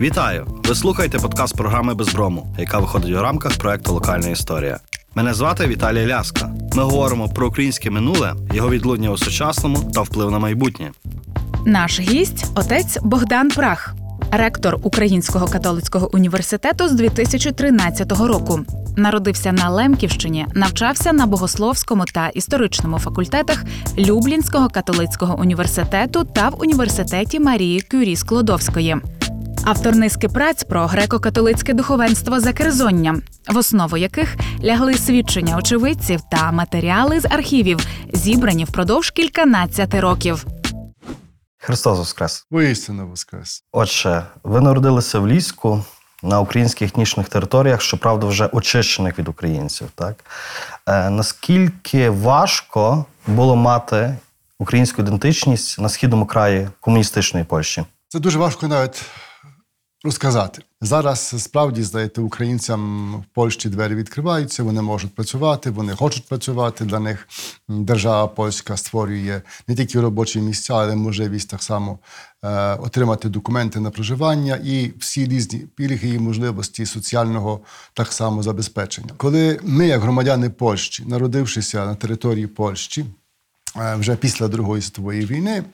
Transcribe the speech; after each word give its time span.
Вітаю! 0.00 0.46
Ви 0.64 0.74
слухаєте 0.74 1.18
подкаст 1.18 1.56
програми 1.56 1.94
Безброму, 1.94 2.54
яка 2.58 2.78
виходить 2.78 3.16
у 3.16 3.22
рамках 3.22 3.58
проекту 3.58 3.92
Локальна 3.92 4.28
історія. 4.28 4.80
Мене 5.14 5.34
звати 5.34 5.66
Віталій 5.66 6.06
Ляска. 6.06 6.50
Ми 6.74 6.82
говоримо 6.82 7.28
про 7.28 7.48
українське 7.48 7.90
минуле, 7.90 8.34
його 8.52 8.70
відлуння 8.70 9.10
у 9.10 9.16
сучасному 9.16 9.90
та 9.94 10.00
вплив 10.02 10.30
на 10.30 10.38
майбутнє. 10.38 10.92
Наш 11.66 12.00
гість 12.00 12.46
отець 12.54 12.98
Богдан 13.02 13.50
Прах, 13.50 13.94
ректор 14.30 14.78
Українського 14.82 15.46
католицького 15.46 16.10
університету 16.14 16.88
з 16.88 16.92
2013 16.92 18.12
року. 18.12 18.60
Народився 18.96 19.52
на 19.52 19.70
Лемківщині, 19.70 20.46
навчався 20.54 21.12
на 21.12 21.26
богословському 21.26 22.04
та 22.04 22.28
історичному 22.28 22.98
факультетах 22.98 23.64
Люблінського 23.98 24.68
католицького 24.68 25.40
університету 25.40 26.24
та 26.24 26.48
в 26.48 26.60
університеті 26.60 27.40
Марії 27.40 27.80
Кюрі 27.80 28.16
Склодовської. 28.16 28.96
Автор 29.66 29.96
низки 29.96 30.28
праць 30.28 30.64
про 30.64 30.86
греко-католицьке 30.86 31.72
духовенство 31.72 32.40
Закерзоння, 32.40 33.20
в 33.48 33.56
основу 33.56 33.96
яких 33.96 34.36
лягли 34.64 34.94
свідчення 34.94 35.56
очевидців 35.56 36.20
та 36.30 36.52
матеріали 36.52 37.20
з 37.20 37.24
архівів, 37.24 37.86
зібрані 38.12 38.64
впродовж 38.64 39.10
кільканадцяти 39.10 40.00
років. 40.00 40.46
Христос 41.58 41.98
Воскрес! 41.98 42.46
Воістину 42.50 43.08
воскрес. 43.08 43.64
Отже, 43.72 44.22
ви 44.42 44.60
народилися 44.60 45.18
в 45.18 45.28
Ліську 45.28 45.84
на 46.22 46.40
українських 46.40 46.88
етнічних 46.88 47.28
територіях, 47.28 47.80
щоправда, 47.80 48.26
вже 48.26 48.46
очищених 48.46 49.18
від 49.18 49.28
українців. 49.28 49.88
Так? 49.94 50.24
Е, 50.86 51.10
наскільки 51.10 52.10
важко 52.10 53.04
було 53.26 53.56
мати 53.56 54.16
українську 54.58 55.02
ідентичність 55.02 55.78
на 55.78 55.88
східному 55.88 56.26
краї 56.26 56.68
комуністичної 56.80 57.44
Польщі? 57.44 57.84
Це 58.08 58.20
дуже 58.20 58.38
важко 58.38 58.68
навіть 58.68 59.02
розказати. 60.04 60.62
Зараз 60.80 61.34
справді, 61.42 61.82
знаєте, 61.82 62.20
українцям 62.20 63.12
в 63.20 63.34
Польщі 63.34 63.68
двері 63.68 63.94
відкриваються, 63.94 64.62
вони 64.62 64.82
можуть 64.82 65.14
працювати, 65.14 65.70
вони 65.70 65.94
хочуть 65.94 66.28
працювати. 66.28 66.84
Для 66.84 66.98
них 66.98 67.28
держава 67.68 68.26
польська 68.26 68.76
створює 68.76 69.42
не 69.68 69.74
тільки 69.74 70.00
робочі 70.00 70.40
місця, 70.40 70.74
але 70.74 70.96
можливість 70.96 71.50
так 71.50 71.62
само 71.62 71.98
е, 72.42 72.74
отримати 72.74 73.28
документи 73.28 73.80
на 73.80 73.90
проживання 73.90 74.60
і 74.64 74.92
всі 74.98 75.24
різні 75.24 75.58
пільги 75.58 76.08
і 76.08 76.18
можливості 76.18 76.86
соціального 76.86 77.60
так 77.94 78.12
само 78.12 78.42
забезпечення. 78.42 79.10
Коли 79.16 79.60
ми, 79.62 79.86
як 79.86 80.00
громадяни 80.00 80.50
Польщі, 80.50 81.04
народившися 81.06 81.86
на 81.86 81.94
території 81.94 82.46
Польщі, 82.46 83.04
е, 83.80 83.94
вже 83.94 84.16
після 84.16 84.48
Другої 84.48 84.82
світової 84.82 85.26
війни 85.26 85.64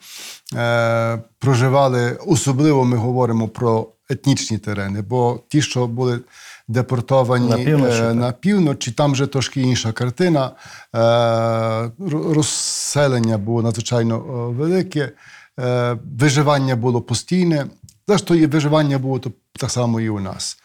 е, 0.55 1.21
проживали, 1.39 2.17
особливо 2.25 2.85
ми 2.85 2.97
говоримо 2.97 3.47
про 3.47 3.87
етнічні 4.11 4.57
терени, 4.57 5.01
бо 5.01 5.39
ті, 5.47 5.61
що 5.61 5.87
були 5.87 6.19
депортовані 6.67 7.49
На 7.49 7.57
півночі, 7.57 8.01
е, 8.01 8.13
на 8.13 8.31
півночі, 8.31 8.91
там 8.91 9.11
вже 9.11 9.27
трошки 9.27 9.61
інша 9.61 9.91
картина. 9.91 10.51
Е, 10.95 11.91
Розселення 12.09 13.37
було 13.37 13.61
надзвичайно 13.61 14.15
е, 14.15 14.53
велике, 14.53 15.11
е, 15.59 15.97
виживання 16.19 16.75
було 16.75 17.01
постійне. 17.01 17.65
Зрештою, 18.07 18.43
і 18.43 18.45
виживання 18.45 18.97
було 18.97 19.19
то 19.19 19.31
так 19.53 19.71
само 19.71 20.01
і 20.01 20.09
у 20.09 20.19
нас. 20.19 20.57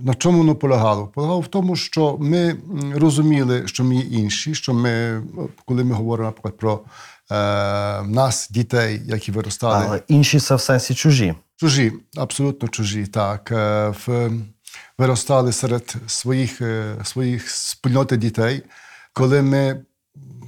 На 0.00 0.14
чому 0.14 0.38
воно 0.38 0.54
полягало? 0.54 1.06
Полягало 1.06 1.40
в 1.40 1.46
тому, 1.46 1.76
що 1.76 2.16
ми 2.20 2.56
розуміли, 2.94 3.62
що 3.66 3.84
ми 3.84 3.96
інші, 3.96 4.54
що 4.54 4.74
ми, 4.74 5.22
коли 5.64 5.84
ми 5.84 5.94
говоримо 5.94 6.28
наприклад, 6.28 6.56
про 6.56 6.80
е, 7.30 8.02
нас, 8.02 8.48
дітей, 8.50 9.02
які 9.06 9.32
виростали. 9.32 9.84
Але 9.88 10.02
інші 10.08 10.40
це 10.40 10.54
в 10.54 10.60
сенсі 10.60 10.94
чужі. 10.94 11.34
Чужі, 11.62 11.92
абсолютно 12.16 12.68
чужі. 12.68 13.06
Так. 13.06 13.52
Е, 13.52 13.88
В, 14.06 14.30
виростали 14.98 15.52
серед 15.52 15.94
своїх, 16.06 16.60
е, 16.60 16.96
своїх 17.04 17.50
спільноти 17.50 18.16
дітей. 18.16 18.62
Коли 19.12 19.42
ми 19.42 19.84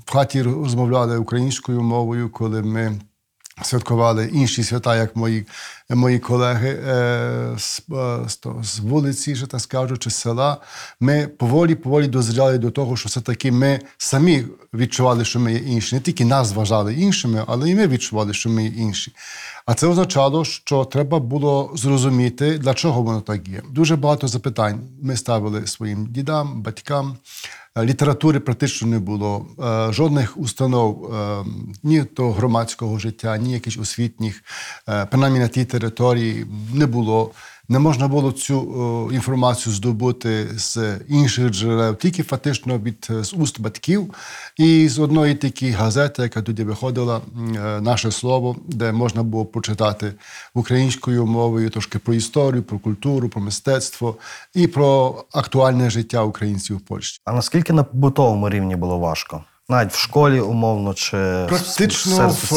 в 0.07 0.13
хаті 0.13 0.43
розмовляли 0.43 1.19
українською 1.19 1.83
мовою, 1.83 2.31
коли 2.31 2.63
ми 2.63 3.01
святкували 3.63 4.31
інші 4.33 4.65
свята, 4.65 4.97
як 4.97 5.17
мої, 5.17 5.47
мої 5.91 6.19
колеги 6.19 6.69
е, 6.87 7.55
з, 7.59 7.83
з, 8.63 8.79
вулиці, 8.79 9.33
вже 9.33 9.47
так 9.47 9.61
скажу, 9.61 9.99
чи 9.99 10.11
з 10.11 10.17
села, 10.17 10.57
ми 11.01 11.27
поволі-поволі 11.27 12.07
дозріли 12.07 12.59
до 12.59 12.71
того, 12.71 12.97
що 12.97 13.09
все-таки 13.09 13.53
ми 13.53 13.81
самі 13.99 14.45
відчували, 14.75 15.25
що 15.25 15.41
ми 15.41 15.53
є 15.53 15.59
інші. 15.59 15.95
Не 15.95 16.01
тільки 16.01 16.25
нас 16.25 16.53
вважали 16.53 16.95
іншими, 16.95 17.45
але 17.47 17.71
і 17.71 17.75
ми 17.75 17.87
відчували, 17.87 18.35
що 18.35 18.51
ми 18.51 18.65
є 18.65 18.71
інші. 18.71 19.13
А 19.67 19.75
це 19.75 19.87
означало, 19.87 20.45
що 20.45 20.85
треба 20.85 21.19
було 21.19 21.71
зрозуміти, 21.75 22.59
для 22.59 22.75
чого 22.75 23.03
воно 23.03 23.21
так 23.21 23.49
є. 23.49 23.63
Дуже 23.71 23.97
багато 23.97 24.29
запитань 24.29 24.81
ми 25.03 25.17
ставили 25.17 25.67
своїм 25.67 26.07
дідам, 26.07 26.63
батькам. 26.63 27.17
Е, 27.77 27.85
Літератури 27.85 28.41
практично 28.41 28.89
не 28.89 28.99
було, 28.99 29.47
е, 29.59 29.93
жодних 29.93 30.39
установ 30.39 31.15
е, 31.15 31.45
ні 31.83 32.05
то 32.05 32.33
громадського 32.33 32.99
життя, 32.99 33.39
ні 33.39 33.53
якихось 33.53 33.81
освітніх, 33.81 34.43
принаймні 35.11 35.39
на 35.39 35.49
тій 35.49 35.65
території 35.65 36.47
не 36.75 36.87
було. 36.87 37.31
Не 37.69 37.79
можна 37.79 38.09
було 38.09 38.33
цю 38.33 38.61
е, 39.11 39.15
інформацію 39.15 39.75
здобути 39.75 40.49
з 40.59 40.99
інших 41.09 41.51
джерел, 41.51 41.97
тільки 41.97 42.23
фактично 42.23 42.79
від 42.79 43.07
е, 43.11 43.25
з 43.25 43.35
уст 43.35 43.61
батьків 43.61 44.15
і 44.57 44.89
з 44.89 44.99
одної 44.99 45.35
тільки 45.35 45.71
газети, 45.71 46.23
яка 46.23 46.43
тоді 46.43 46.65
виходила, 46.65 47.21
е, 47.57 47.81
наше 47.81 48.11
слово, 48.13 48.57
де 48.69 48.93
можна 48.93 49.23
було 49.23 49.45
почитати 49.45 50.15
українською 50.55 51.27
мовою 51.27 51.71
трошки 51.71 51.99
про 51.99 52.15
історію, 52.15 52.63
про 52.63 52.79
культуру, 52.79 53.29
про 53.29 53.43
мистецтво 53.43 54.17
і 54.55 54.67
про 54.67 55.25
актуальне 55.33 55.91
життя 55.91 56.23
українців 56.23 56.77
в 56.77 56.81
Польщі. 56.81 57.21
А 57.25 57.33
наскільки 57.33 57.73
на 57.73 57.85
побутовому 57.85 58.51
рівні 58.51 58.77
було 58.77 58.99
важко? 58.99 59.45
Навіть 59.69 59.93
в 59.93 59.99
школі 59.99 60.41
умовно 60.41 60.95
чи 60.95 61.17
Практично, 61.49 62.29
в, 62.29 62.55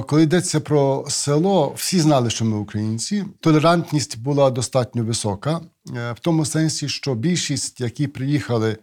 е, 0.00 0.04
коли 0.08 0.22
йдеться 0.22 0.60
про 0.60 1.04
село, 1.08 1.72
всі 1.76 2.00
знали, 2.00 2.30
що 2.30 2.44
ми 2.44 2.56
українці. 2.56 3.24
Толерантність 3.40 4.18
була 4.18 4.50
достатньо 4.50 5.04
висока, 5.04 5.60
е, 5.96 6.12
в 6.12 6.18
тому 6.20 6.44
сенсі, 6.46 6.88
що 6.88 7.14
більшість, 7.14 7.80
які 7.80 8.06
приїхали 8.06 8.76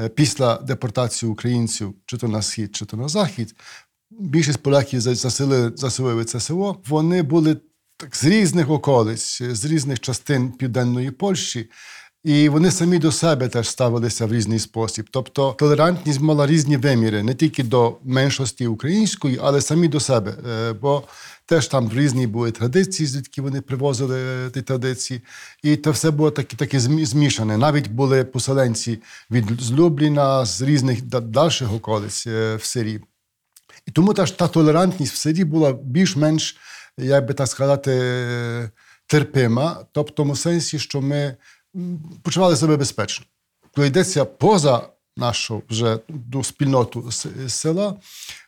е, 0.00 0.08
після 0.08 0.54
депортації 0.56 1.32
українців, 1.32 1.94
чи 2.06 2.16
то 2.16 2.28
на 2.28 2.42
схід, 2.42 2.76
чи 2.76 2.84
то 2.84 2.96
на 2.96 3.08
захід, 3.08 3.54
більшість 4.10 4.62
поляків 4.62 5.00
за- 5.00 5.14
заселили, 5.14 5.72
заселили 5.76 6.24
це 6.24 6.40
село. 6.40 6.76
Вони 6.88 7.22
були 7.22 7.56
так 7.96 8.16
з 8.16 8.24
різних 8.24 8.70
околиць, 8.70 9.42
з 9.42 9.64
різних 9.64 10.00
частин 10.00 10.52
південної 10.52 11.10
Польщі. 11.10 11.70
І 12.28 12.48
вони 12.48 12.70
самі 12.70 12.98
до 12.98 13.12
себе 13.12 13.48
теж 13.48 13.68
ставилися 13.68 14.26
в 14.26 14.32
різний 14.32 14.58
спосіб. 14.58 15.08
Тобто 15.10 15.52
толерантність 15.58 16.20
мала 16.20 16.46
різні 16.46 16.76
виміри, 16.76 17.22
не 17.22 17.34
тільки 17.34 17.62
до 17.62 17.96
меншості 18.04 18.66
української, 18.66 19.38
але 19.42 19.60
самі 19.60 19.88
до 19.88 20.00
себе. 20.00 20.34
Е, 20.50 20.72
Бо 20.72 21.02
теж 21.46 21.68
там 21.68 21.90
різні 21.94 22.26
були 22.26 22.50
традиції, 22.50 23.06
звідки 23.06 23.42
вони 23.42 23.60
привозили 23.60 24.18
е, 24.20 24.50
ті 24.50 24.62
традиції. 24.62 25.20
І 25.62 25.76
це 25.76 25.90
все 25.90 26.10
було 26.10 26.30
таке, 26.30 26.56
таке 26.56 26.80
змішане. 26.80 27.58
Навіть 27.58 27.88
були 27.88 28.24
поселенці 28.24 28.98
від 29.30 29.44
з 29.60 29.72
Любліна, 29.72 30.44
з 30.44 30.62
різних 30.62 31.02
дальших 31.02 31.72
околиць 31.72 32.26
е, 32.26 32.56
в 32.56 32.64
селі. 32.64 33.00
І 33.86 33.90
тому 33.90 34.14
та, 34.14 34.26
та 34.26 34.48
толерантність 34.48 35.14
в 35.14 35.16
селі 35.16 35.44
була 35.44 35.72
більш-менш, 35.72 36.56
як 36.98 37.26
би 37.26 37.34
так 37.34 37.48
сказати, 37.48 37.90
терпима, 39.06 39.86
тобто 39.92 40.12
в 40.12 40.14
тому 40.14 40.36
сенсі, 40.36 40.78
що 40.78 41.00
ми 41.00 41.36
почували 42.22 42.56
себе 42.56 42.76
безпечно. 42.76 43.26
Коли 43.74 43.86
йдеться 43.86 44.24
поза 44.24 44.88
нашу 45.18 45.62
вже 45.70 45.98
ну, 46.32 46.44
спільноту 46.44 47.10
села, 47.48 47.96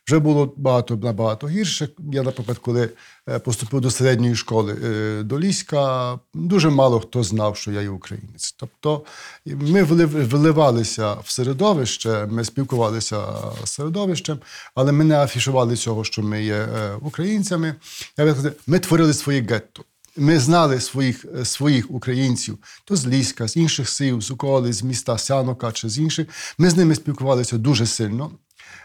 вже 0.07 0.19
було 0.19 0.53
багато 0.57 0.95
набагато 0.95 1.47
гірше. 1.47 1.89
Я, 2.13 2.23
наприклад, 2.23 2.57
коли 2.57 2.89
е, 3.29 3.39
поступив 3.39 3.81
до 3.81 3.91
середньої 3.91 4.35
школи 4.35 4.77
е, 4.83 5.23
до 5.23 5.39
Ліська, 5.39 6.19
дуже 6.33 6.69
мало 6.69 6.99
хто 6.99 7.23
знав, 7.23 7.57
що 7.57 7.71
я 7.71 7.81
є 7.81 7.89
українець. 7.89 8.55
Тобто 8.57 9.01
ми 9.45 9.83
влив- 9.83 10.25
вливалися 10.29 11.13
в 11.13 11.29
середовище, 11.29 12.27
ми 12.31 12.45
спілкувалися 12.45 13.25
з 13.63 13.69
середовищем, 13.69 14.39
але 14.75 14.91
ми 14.91 15.03
не 15.03 15.15
афішували 15.15 15.75
цього, 15.75 16.03
що 16.03 16.21
ми 16.23 16.43
є 16.43 16.55
е, 16.55 16.95
українцями. 17.01 17.75
Я 18.17 18.35
ми 18.67 18.79
творили 18.79 19.13
своє 19.13 19.41
гетто. 19.41 19.83
Ми 20.17 20.39
знали 20.39 20.79
своїх, 20.79 21.25
е, 21.39 21.45
своїх 21.45 21.91
українців, 21.91 22.57
то 22.85 22.95
з 22.95 23.07
Ліська, 23.07 23.47
з 23.47 23.57
інших 23.57 23.89
сил, 23.89 24.21
з 24.21 24.31
околиць, 24.31 24.75
з 24.75 24.83
міста 24.83 25.17
Сянока 25.17 25.71
чи 25.71 25.89
з 25.89 25.99
інших. 25.99 26.27
Ми 26.57 26.69
з 26.69 26.75
ними 26.75 26.95
спілкувалися 26.95 27.57
дуже 27.57 27.85
сильно, 27.85 28.31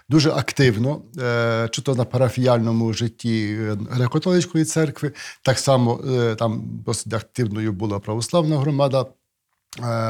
дуже 0.09 0.31
активно, 0.31 1.03
е, 1.19 1.69
чи 1.73 1.83
то 1.83 1.95
на 1.95 2.05
парафіяльному 2.05 2.93
житті 2.93 3.59
е, 3.61 3.73
греко-католицької 3.75 4.65
церкви. 4.65 5.13
Так 5.43 5.59
само 5.59 6.01
там 6.39 6.63
досить 6.87 7.15
активною 7.15 7.73
була 7.73 7.99
православна 7.99 8.59
громада 8.59 9.07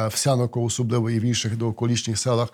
в 0.09 0.13
Сяноку, 0.15 0.65
особливо 0.65 1.11
і 1.11 1.21
в 1.21 1.23
інших 1.23 1.57
довколишніх 1.57 2.19
селах. 2.19 2.49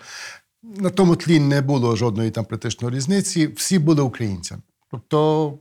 На 0.63 0.91
тому 0.91 1.17
тлі 1.17 1.41
не 1.41 1.61
було 1.61 1.97
жодної 1.97 2.31
там 2.31 2.45
практично 2.45 2.91
різниці. 2.91 3.47
Всі 3.47 3.79
були 3.79 4.03
українцями. 4.03 4.63
Тобто 4.91 5.59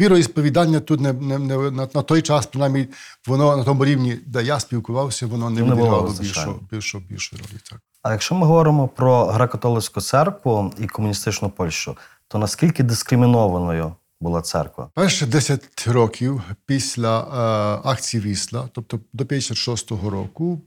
Віроісповідання 0.00 0.80
тут 0.80 1.00
не, 1.00 1.12
не, 1.12 1.38
не 1.38 1.56
на, 1.70 1.88
на 1.94 2.02
той 2.02 2.22
час, 2.22 2.46
принаймні, 2.46 2.88
воно 3.26 3.56
на 3.56 3.64
тому 3.64 3.84
рівні, 3.84 4.18
де 4.26 4.42
я 4.42 4.60
спілкувався, 4.60 5.26
воно 5.26 5.50
не 5.50 5.60
Не 5.60 5.62
було 5.62 5.76
відіграло 5.76 6.02
визначально. 6.02 6.52
більшого, 6.52 6.60
більшого, 6.70 7.04
більшої 7.08 7.42
ролі. 7.42 7.60
Так. 7.70 7.80
А 8.02 8.12
якщо 8.12 8.34
ми 8.34 8.46
говоримо 8.46 8.88
про 8.88 9.26
греко-католицьку 9.26 10.00
церкву 10.00 10.74
і 10.78 10.86
комуністичну 10.86 11.50
Польщу, 11.50 11.96
то 12.28 12.38
наскільки 12.38 12.82
дискримінованою 12.82 13.94
була 14.20 14.42
церква? 14.42 14.90
Перші 14.94 15.26
10 15.26 15.88
років 15.88 16.42
після 16.66 17.20
е, 17.20 17.80
акції 17.88 18.22
Вісла, 18.22 18.68
тобто 18.72 19.00
до 19.12 19.24
56-го 19.24 20.10
року, 20.10 20.60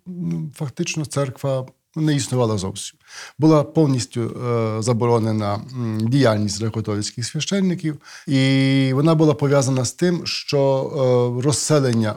фактично 0.55 1.05
церква 1.05 1.65
не 1.95 2.15
існувала 2.15 2.57
зовсім. 2.57 2.99
Була 3.39 3.63
повністю 3.63 4.21
е, 4.21 4.81
заборонена 4.81 5.61
діяльність 6.01 6.61
греко-католицьких 6.63 7.23
священників, 7.23 7.97
і 8.27 8.91
вона 8.93 9.15
була 9.15 9.33
пов'язана 9.33 9.85
з 9.85 9.93
тим, 9.93 10.21
що 10.25 11.39
е, 11.39 11.43
розселення 11.43 12.15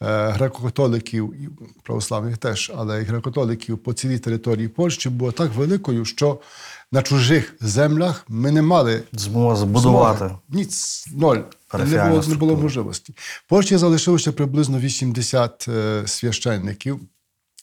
е, 0.00 0.06
греко-католиків 0.06 1.30
православних 1.82 2.38
теж, 2.38 2.72
але 2.76 3.02
і 3.02 3.04
греко-католиків 3.04 3.76
по 3.76 3.92
цілій 3.92 4.18
території 4.18 4.68
Польщі 4.68 5.08
було 5.08 5.32
так 5.32 5.54
великою, 5.54 6.04
що 6.04 6.38
на 6.92 7.02
чужих 7.02 7.54
землях 7.60 8.24
ми 8.28 8.50
не 8.50 8.62
мали 8.62 9.02
Змога 9.12 9.56
збудувати. 9.56 10.30
Ніц, 10.48 11.06
ноль. 11.14 11.38
Не 11.78 12.08
було, 12.08 12.22
не 12.28 12.34
було 12.34 12.56
можливості. 12.56 13.14
В 13.16 13.48
Польщі 13.48 13.76
залишилося 13.76 14.32
приблизно 14.32 14.78
80 14.78 15.66
е, 15.68 16.02
священників 16.06 17.00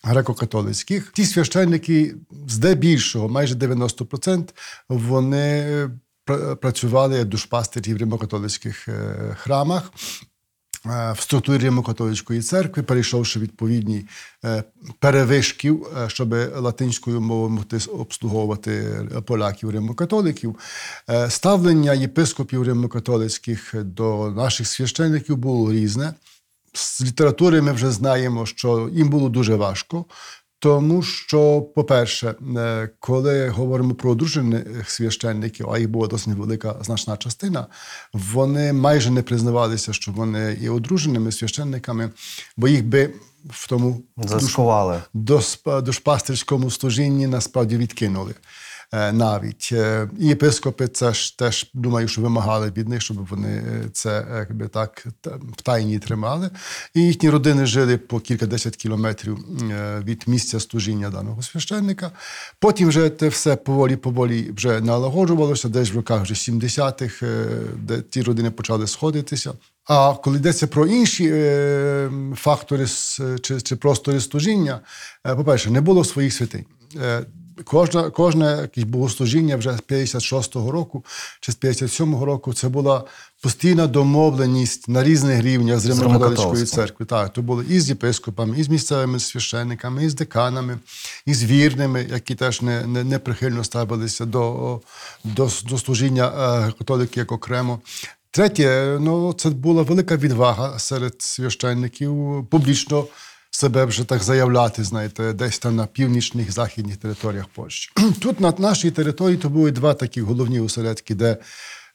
греко-католицьких. 0.04 1.12
Ті 1.12 1.26
священники, 1.26 2.16
здебільшого, 2.48 3.30
майже 3.30 3.56
90%, 3.56 4.44
вони 4.90 5.90
працювали 6.62 7.18
як 7.18 7.28
душпастері 7.28 7.94
в 7.94 7.98
римокатолицьких 7.98 8.88
е, 8.88 9.16
храмах. 9.40 9.92
Е, 10.86 11.14
В 11.18 11.20
структурі 11.20 11.58
Римо-католицької 11.58 12.42
церкви, 12.42 12.84
перейшовши 12.84 13.40
відповідні 13.40 14.06
е, 14.46 14.64
перевишків, 15.00 15.88
е, 15.98 16.10
щоб 16.10 16.34
латинською 16.56 17.22
мовою 17.22 17.50
могти 17.50 17.78
обслуговувати 17.92 19.00
поляків 19.28 19.70
римокатоликів, 19.70 20.56
е, 21.10 21.30
ставлення 21.30 21.94
єпископів 21.94 22.64
римокатолицьких 22.64 23.76
до 23.84 24.32
наших 24.32 24.68
священників 24.68 25.38
було 25.38 25.72
різне. 25.72 26.14
З 26.74 27.02
літератури 27.02 27.62
ми 27.62 27.72
вже 27.72 27.92
знаємо, 27.92 28.46
що 28.46 28.90
їм 28.94 29.10
було 29.10 29.30
дуже 29.30 29.56
важко. 29.56 30.06
Тому 30.60 31.04
що, 31.04 31.62
по-перше, 31.62 32.36
е, 32.58 32.90
коли 33.00 33.50
говоримо 33.50 33.94
про 33.94 34.12
одружених 34.12 34.90
священників, 34.90 35.70
а 35.70 35.80
їх 35.80 35.90
була 35.90 36.08
досить 36.08 36.34
велика 36.34 36.76
значна 36.82 37.18
частина, 37.18 37.68
вони 38.14 38.74
майже 38.74 39.12
не 39.12 39.22
признавалися, 39.22 39.94
що 39.94 40.12
вони 40.12 40.58
є 40.62 40.70
одруженими 40.70 41.32
священниками, 41.32 42.12
бо 42.58 42.68
їх 42.68 42.86
би 42.86 43.10
в 43.50 43.68
тому 43.70 44.02
Заскували. 44.18 45.02
досп- 45.16 45.82
душпастерському 45.82 46.72
служінні 46.72 47.28
насправді 47.28 47.78
відкинули. 47.78 48.34
Е, 48.94 49.12
Навіть 49.12 49.70
Е, 49.74 50.10
і 50.20 50.28
єпископи 50.28 50.88
це 50.88 51.14
ж 51.14 51.38
теж 51.38 51.72
думаю, 51.74 52.08
що 52.08 52.22
вимагали 52.22 52.72
від 52.78 52.90
них, 52.90 53.02
щоб 53.02 53.28
вони 53.28 53.48
е, 53.50 53.84
це 53.94 54.26
якби 54.36 54.68
так 54.68 55.06
та- 55.22 55.40
в 55.58 55.62
тайні 55.62 56.00
тримали. 56.00 56.50
І 56.94 57.02
їхні 57.02 57.30
родини 57.30 57.66
жили 57.66 57.98
по 57.98 58.20
кількадесят 58.20 58.76
кілометрів 58.76 59.38
від 60.04 60.24
місця 60.28 60.60
служіння 60.60 61.10
даного 61.10 61.42
священника. 61.42 62.12
Потім 62.60 62.88
вже 62.88 63.10
це 63.10 63.28
все 63.28 63.56
поволі 63.56 63.96
поволі 63.96 64.52
вже 64.56 64.82
налагоджувалося, 64.82 65.70
десь 65.70 65.92
в 65.94 65.96
роках 65.96 66.22
вже 66.22 66.34
70-х, 66.34 67.26
е, 67.26 67.46
де 67.76 68.02
ті 68.02 68.22
родини 68.22 68.52
почали 68.52 68.88
сходитися. 68.88 69.54
А 69.86 70.14
коли 70.24 70.38
йдеться 70.38 70.68
про 70.68 70.88
інші 70.88 71.30
е, 71.34 72.12
фактори 72.36 72.86
чи, 73.42 73.62
чи 73.62 73.76
простори 73.76 74.20
служіння, 74.20 74.80
е, 75.28 75.36
по-перше, 75.36 75.72
не 75.72 75.82
було 75.82 76.04
своїх 76.04 76.34
святинь. 76.34 76.66
Е, 77.02 77.22
Кожне, 77.66 78.10
кожне 78.10 78.60
якесь 78.62 78.84
богослужіння 78.84 79.58
вже 79.58 79.78
з 79.78 79.92
56-го 79.92 80.72
року 80.72 81.06
чи 81.40 81.52
з 81.52 81.58
57-го 81.58 82.26
року 82.26 82.54
це 82.54 82.70
була 82.70 83.04
постійна 83.42 83.88
домовленість 83.88 84.88
на 84.88 85.04
різних 85.04 85.42
рівнях 85.42 85.80
з 85.80 85.86
Римокатолицькою. 85.86 86.66
церкви. 86.66 87.06
Так, 87.06 87.34
то 87.34 87.42
були 87.42 87.66
і 87.70 87.80
з 87.80 87.90
єпископами, 87.90 88.60
і 88.60 88.64
з 88.64 88.70
місцевими 88.70 89.20
священниками, 89.20 90.06
і 90.06 90.10
з 90.10 90.14
деканами, 90.14 90.78
і 91.26 91.34
з 91.34 91.44
вірними, 91.44 92.08
які 92.12 92.36
теж 92.36 92.62
не, 92.62 92.88
не, 92.88 93.04
не 93.04 93.20
прихильно 93.20 93.64
ставилися 93.64 94.26
до, 94.26 94.82
до, 95.24 95.50
до 95.70 95.78
служіння 95.78 96.28
е, 96.28 96.74
католики 96.78 97.20
як 97.20 97.32
окремо. 97.32 97.80
Третє, 98.32 98.98
ну 99.02 99.34
це 99.34 99.50
була 99.50 99.84
велика 99.84 100.18
відвага 100.18 100.80
серед 100.80 101.22
священників 101.22 102.46
публічно 102.50 103.06
себе 103.52 103.86
вже 103.86 104.04
так 104.04 104.24
заявляти, 104.24 104.84
знаєте, 104.84 105.34
десь 105.34 105.60
там 105.60 105.76
на 105.76 105.86
північних 105.86 106.52
західних 106.52 106.98
територіях 106.98 107.46
Польщі. 107.48 107.92
Тут 108.22 108.40
на 108.40 108.54
нашій 108.58 108.92
території 108.92 109.38
то 109.38 109.50
були 109.50 109.72
два 109.72 109.94
такі 109.94 110.22
головні 110.22 110.60
осередки, 110.60 111.16
де 111.16 111.38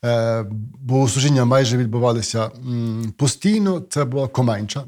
е, 0.04 0.44
богослужіння 0.78 1.44
майже 1.44 1.76
відбувалися 1.76 2.50
постійно. 3.16 3.80
Це 3.90 4.04
була 4.04 4.28
Команча, 4.28 4.84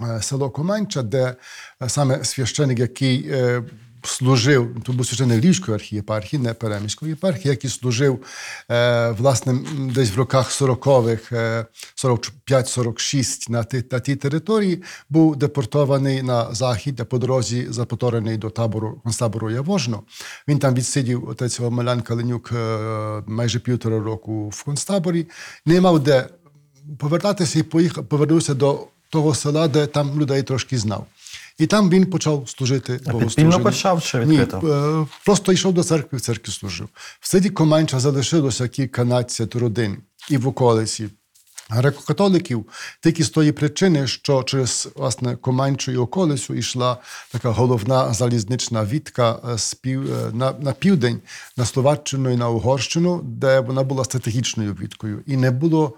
е, 0.00 0.22
село 0.22 0.50
Команча, 0.50 1.02
де 1.02 1.36
е, 1.82 1.88
саме 1.88 2.24
священик, 2.24 2.78
який 2.78 3.28
е, 3.30 3.62
служив, 4.02 4.76
то 4.82 4.92
був 4.92 5.06
священик 5.06 5.44
Львівської 5.44 5.74
архієпархії, 5.74 6.42
не 6.42 6.54
Переміської 6.54 7.10
єпархії, 7.10 7.50
який 7.50 7.70
служив 7.70 8.24
е, 8.70 9.10
власне 9.10 9.58
десь 9.78 10.10
в 10.10 10.16
роках 10.16 10.50
40-х, 10.50 11.36
е, 11.36 11.66
45-46 12.04 13.50
на, 13.50 13.66
на 13.92 14.00
тій 14.00 14.16
території, 14.16 14.82
був 15.10 15.36
депортований 15.36 16.22
на 16.22 16.54
захід, 16.54 16.94
де 16.94 17.04
по 17.04 17.18
дорозі 17.18 17.66
запоторений 17.70 18.36
до 18.36 18.50
табору 18.50 19.00
концтабору 19.04 19.50
Явожно. 19.50 20.02
Він 20.48 20.58
там 20.58 20.74
відсидів 20.74 21.28
отець 21.28 21.60
Омелян 21.60 22.00
Каленюк 22.00 22.52
е, 22.52 23.22
майже 23.26 23.58
півтора 23.58 23.98
року 23.98 24.48
в 24.48 24.62
концтаборі, 24.62 25.26
не 25.66 25.80
мав 25.80 26.00
де 26.00 26.28
повертатися 26.98 27.58
і 27.58 27.62
поїхав, 27.62 28.06
повернувся 28.06 28.54
до 28.54 28.86
того 29.10 29.34
села, 29.34 29.68
де 29.68 29.86
там 29.86 30.20
людей 30.20 30.42
трошки 30.42 30.78
знав. 30.78 31.06
І 31.58 31.66
там 31.66 31.90
він 31.90 32.06
почав 32.06 32.48
служити 32.48 33.00
богослужіння. 33.06 33.58
почав 33.58 34.02
чи 34.02 34.20
відкрито? 34.20 34.60
Ні, 34.62 34.70
е, 34.70 35.06
просто 35.24 35.52
йшов 35.52 35.74
до 35.74 35.84
церкви, 35.84 36.18
в 36.18 36.20
церкві 36.20 36.52
служив. 36.52 36.88
В 37.20 37.28
селі 37.28 37.50
Команча 37.50 38.00
залишилося 38.00 38.68
кільканадцять 38.68 39.56
родин 39.56 39.98
і 40.30 40.36
в 40.36 40.48
околиці. 40.48 41.08
Греко-католиків 41.70 42.64
тільки 43.02 43.24
з 43.24 43.30
тої 43.30 43.52
причини, 43.52 44.06
що 44.06 44.42
через 44.42 44.88
власне 44.96 45.36
Команчу 45.36 45.92
і 45.92 45.96
околицю 45.96 46.54
йшла 46.54 46.96
така 47.30 47.50
головна 47.50 48.14
залізнична 48.14 48.84
вітка 48.84 49.38
е, 49.52 49.58
з 49.58 49.74
пів, 49.74 50.12
е, 50.12 50.30
на, 50.32 50.52
на 50.60 50.72
південь, 50.72 51.20
на 51.56 51.66
Словаччину 51.66 52.30
і 52.30 52.36
на 52.36 52.48
Угорщину, 52.48 53.20
де 53.24 53.60
вона 53.60 53.82
була 53.82 54.04
стратегічною 54.04 54.72
віткою. 54.72 55.22
І 55.26 55.36
не 55.36 55.50
було 55.50 55.96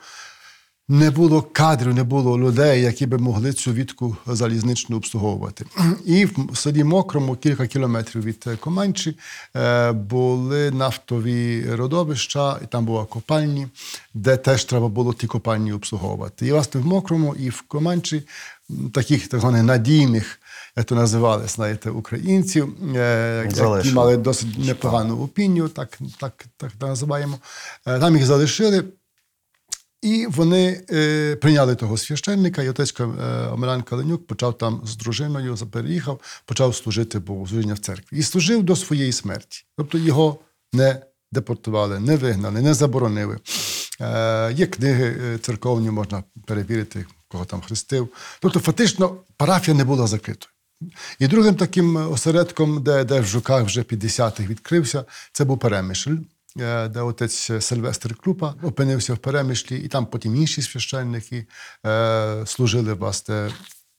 не 0.89 1.11
було 1.11 1.43
кадрів, 1.43 1.95
не 1.95 2.05
було 2.05 2.39
людей, 2.39 2.83
які 2.83 3.07
би 3.07 3.19
могли 3.19 3.53
цю 3.53 3.73
вітку 3.73 4.17
залізничну 4.27 4.97
обслуговувати. 4.97 5.65
І 6.05 6.25
в 6.25 6.57
селі 6.57 6.85
Мокрому, 6.85 7.37
кілька 7.37 7.67
кілометрів 7.67 8.25
від 8.25 8.45
е, 8.47 8.57
Команчі, 8.57 9.19
е, 9.57 9.93
були 9.93 10.71
нафтові 10.71 11.67
родовища, 11.71 12.59
і 12.63 12.67
там 12.67 12.85
були 12.85 13.05
копальні, 13.05 13.69
де 14.15 14.37
теж 14.37 14.65
треба 14.65 14.89
було 14.89 15.15
ті 15.15 15.27
копальні 15.27 15.73
обслуговувати. 15.73 16.47
І 16.47 16.53
власне 16.53 16.81
в 16.81 16.87
Мокрому 16.87 17.35
і 17.35 17.49
в 17.49 17.63
Команчі 17.63 18.23
таких 18.93 19.29
так 19.29 19.41
званих 19.41 19.63
надійних, 19.63 20.41
як 20.77 20.87
то 20.87 20.95
називали, 20.95 21.47
знаєте, 21.47 21.91
українців, 21.91 22.77
е, 22.97 23.51
які 23.67 23.93
мали 23.93 24.17
досить 24.17 24.59
непогану 24.59 25.19
опінію, 25.19 25.69
так, 25.69 25.99
так, 26.21 26.45
так 26.57 26.73
називаємо. 26.81 27.39
Е, 27.87 27.99
Там 27.99 28.17
їх 28.17 28.27
залишили. 28.27 28.85
І 30.05 30.27
вони 30.27 30.85
е, 30.91 31.37
прийняли 31.37 31.75
того 31.75 31.97
священника, 31.97 32.63
і 32.63 32.69
отець 32.69 32.95
е, 33.01 33.05
Омелян 33.53 33.83
Каленюк 33.83 34.27
почав 34.27 34.59
там 34.59 34.83
з 34.85 34.97
дружиною, 34.97 35.57
переїхав, 35.73 36.21
почав 36.45 36.77
служити 36.77 37.19
богослужіння 37.19 37.75
в 37.75 37.79
церкві. 37.79 38.19
І 38.19 38.23
служив 38.23 38.63
до 38.63 38.77
своєї 38.77 39.13
смерті. 39.13 39.65
Тобто 39.77 39.99
його 39.99 40.39
не 40.73 41.03
депортували, 41.33 42.01
не 42.01 42.17
вигнали, 42.17 42.61
не 42.61 42.75
заборонили. 42.75 43.39
Е, 44.01 44.53
є 44.53 44.67
книги 44.67 45.17
е, 45.25 45.39
церковні, 45.39 45.91
можна 45.91 46.25
перевірити, 46.47 47.07
кого 47.29 47.45
там 47.45 47.61
хрестив. 47.61 48.09
Тобто, 48.41 48.61
фактично, 48.61 49.17
парафія 49.37 49.77
не 49.77 49.85
була 49.85 50.07
закритою. 50.07 50.51
І 51.19 51.27
другим 51.27 51.55
таким 51.55 51.97
осередком, 52.13 52.83
де, 52.83 53.05
де 53.05 53.21
в 53.21 53.27
Жуках 53.27 53.65
вже 53.65 53.83
50-х 53.83 54.49
відкрився, 54.49 55.05
це 55.33 55.45
був 55.45 55.59
Перемишль, 55.59 56.11
е, 56.11 56.17
де 56.57 57.01
отець 57.01 57.51
Сильвестр 57.61 58.15
Клупа 58.15 58.55
опинився 58.63 59.15
в 59.15 59.19
Перемишлі, 59.19 59.79
і 59.79 59.89
там 59.89 60.07
потім 60.07 60.37
інші 60.37 60.63
священники 60.63 61.47
служили 62.47 62.95
власне. 62.95 63.51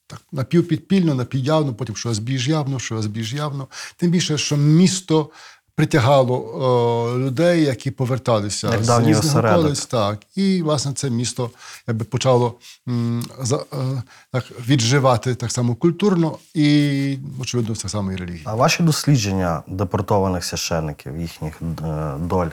Так, 0.07 0.21
напівпідпільно, 0.31 1.15
напівявно, 1.15 1.75
потім 1.75 1.95
щось 1.95 2.19
більш 2.19 2.47
явно, 2.47 2.79
щось 2.79 3.05
більш 3.05 3.33
явно. 3.33 3.67
Тим 3.97 4.11
більше, 4.11 4.37
що 4.37 4.57
місто 4.57 5.29
притягало 5.75 6.35
о, 6.35 7.17
людей, 7.17 7.63
які 7.63 7.91
поверталися 7.91 8.69
Як 8.71 8.83
з 8.83 8.99
різних 8.99 9.35
околиць. 9.45 9.85
Так. 9.85 10.19
І, 10.35 10.61
власне, 10.61 10.93
це 10.93 11.09
місто 11.09 11.49
якби, 11.87 12.05
почало 12.05 12.53
м, 12.87 13.23
за, 13.41 13.55
е, 13.55 14.03
так, 14.31 14.43
відживати 14.67 15.35
так 15.35 15.51
само 15.51 15.75
культурно 15.75 16.37
і, 16.53 17.17
очевидно, 17.41 17.75
так 17.75 17.91
само 17.91 18.11
і 18.11 18.15
релігійно. 18.15 18.43
А 18.45 18.55
ваші 18.55 18.83
дослідження 18.83 19.63
депортованих 19.67 20.45
священників, 20.45 21.19
їхніх 21.19 21.61
е, 21.61 22.13
доль 22.19 22.49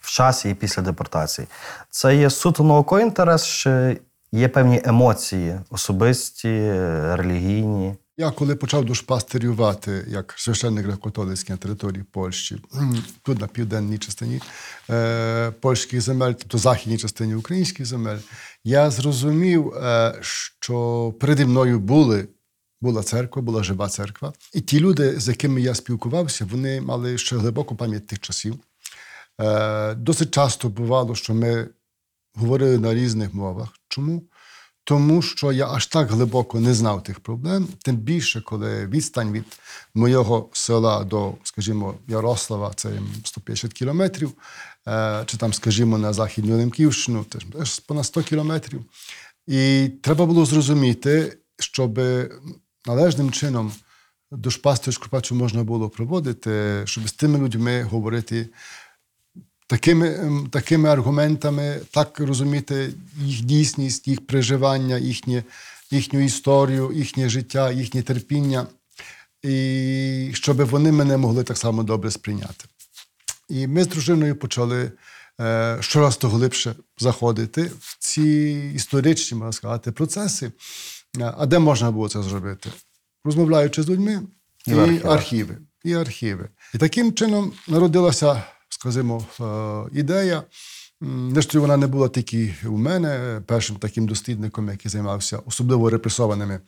в 0.00 0.10
часі 0.10 0.50
і 0.50 0.54
після 0.54 0.82
депортації, 0.82 1.46
це 1.90 2.16
є 2.16 2.30
суто 2.30 2.64
науковий 2.64 3.04
інтерес, 3.04 3.46
чи 3.46 4.00
є 4.32 4.48
певні 4.48 4.82
емоції, 4.84 5.60
особисті, 5.70 6.48
е, 6.48 7.16
релігійні? 7.16 7.94
Я 8.20 8.30
коли 8.30 8.56
почав 8.56 8.84
душпастерювати 8.84 10.06
як 10.08 10.34
священник 10.36 10.86
греко-католицький 10.86 11.50
на 11.50 11.56
території 11.56 12.04
Польщі, 12.10 12.62
тут 13.22 13.40
на 13.40 13.46
південній 13.46 13.98
частині 13.98 14.40
е, 14.90 15.50
польських 15.50 16.00
земель, 16.00 16.32
тобто 16.32 16.58
західній 16.58 16.98
частині 16.98 17.34
українських 17.34 17.86
земель, 17.86 18.18
я 18.64 18.90
зрозумів, 18.90 19.74
е, 19.74 20.18
що 20.20 21.14
переді 21.20 21.44
мною 21.44 21.80
були. 21.80 22.28
Була 22.80 23.02
церква, 23.02 23.42
була 23.42 23.62
жива 23.62 23.88
церква. 23.88 24.32
І 24.54 24.60
ті 24.60 24.80
люди, 24.80 25.20
з 25.20 25.28
якими 25.28 25.60
я 25.60 25.74
спілкувався, 25.74 26.44
вони 26.44 26.80
мали 26.80 27.18
ще 27.18 27.36
глибоку 27.36 27.76
пам'ять 27.76 28.06
тих 28.06 28.20
часів. 28.20 28.54
Е, 29.40 29.94
досить 29.94 30.30
часто 30.30 30.68
бувало, 30.68 31.14
що 31.14 31.34
ми 31.34 31.68
говорили 32.34 32.78
на 32.78 32.94
різних 32.94 33.34
мовах. 33.34 33.68
Чому? 33.88 34.22
Тому 34.84 35.22
що 35.22 35.52
я 35.52 35.68
аж 35.68 35.86
так 35.86 36.10
глибоко 36.10 36.60
не 36.60 36.74
знав 36.74 37.02
тих 37.02 37.20
проблем, 37.20 37.68
тим 37.84 37.96
більше, 37.96 38.40
коли 38.40 38.86
відстань 38.86 39.32
від 39.32 39.44
моєго 39.94 40.48
села 40.52 41.04
до, 41.04 41.34
скажімо, 41.42 41.94
Ярослава, 42.08 42.72
це 42.76 42.88
150 43.24 43.72
кілометрів, 43.72 44.32
е, 44.88 45.22
чи 45.26 45.36
там, 45.36 45.52
скажімо, 45.52 45.98
на 45.98 46.12
Західну 46.12 46.56
Лемківщину, 46.56 47.24
теж 47.24 47.78
понад 47.78 48.06
100 48.06 48.22
кілометрів. 48.22 48.84
І 49.46 49.90
треба 50.02 50.26
було 50.26 50.44
зрозуміти, 50.44 51.38
щоб 51.58 52.00
належним 52.86 53.30
чином 53.30 53.72
душпастерську 54.30 55.08
працю 55.08 55.34
можна 55.34 55.64
було 55.64 55.88
проводити, 55.88 56.82
щоб 56.84 57.08
з 57.08 57.12
тими 57.12 57.38
людьми 57.38 57.82
говорити 57.82 58.48
такими, 59.70 60.08
ем, 60.08 60.48
такими 60.50 60.88
аргументами, 60.88 61.80
так 61.90 62.20
розуміти 62.20 62.92
їх 63.22 63.40
дійсність, 63.40 64.08
їх 64.08 64.26
переживання, 64.26 64.98
їхнє, 64.98 65.44
їхню 65.90 66.20
історію, 66.20 66.92
їхнє 66.92 67.28
життя, 67.28 67.70
їхнє 67.72 68.02
терпіння, 68.02 68.66
і 69.42 70.30
щоб 70.34 70.56
вони 70.64 70.92
мене 70.92 71.16
могли 71.16 71.44
так 71.44 71.58
само 71.58 71.82
добре 71.82 72.10
сприйняти. 72.10 72.64
І 73.48 73.66
ми 73.66 73.84
з 73.84 73.88
дружиною 73.88 74.36
почали 74.36 74.92
е, 75.40 75.76
щораз 75.80 76.16
то 76.16 76.28
глибше 76.28 76.74
заходити 76.98 77.70
в 77.80 77.96
ці 77.98 78.22
історичні, 78.74 79.38
можна 79.38 79.52
сказати, 79.52 79.92
процеси. 79.92 80.52
Е, 81.18 81.34
А 81.38 81.46
де 81.46 81.58
можна 81.58 81.90
було 81.90 82.08
це 82.08 82.22
зробити? 82.22 82.70
Розмовляючи 83.24 83.82
з 83.82 83.88
людьми, 83.88 84.22
І 84.66 84.70
і, 84.70 84.74
в 84.74 84.80
архівах. 84.80 85.12
архіви. 85.12 85.56
І 85.84 85.92
архіви. 85.94 86.48
І 86.74 86.78
таким 86.78 87.12
чином 87.12 87.52
народилася, 87.68 88.42
скажімо, 88.70 89.24
е, 89.40 89.98
ідея. 90.00 90.42
М, 91.02 91.30
Зрештою, 91.32 91.62
вона 91.62 91.76
не 91.76 91.86
була 91.86 92.08
тільки 92.08 92.54
у 92.66 92.76
мене 92.76 93.40
першим 93.46 93.76
таким 93.76 94.06
дослідником, 94.06 94.68
який 94.68 94.90
займався 94.90 95.38
особливо 95.46 95.90
репресованими 95.90 96.60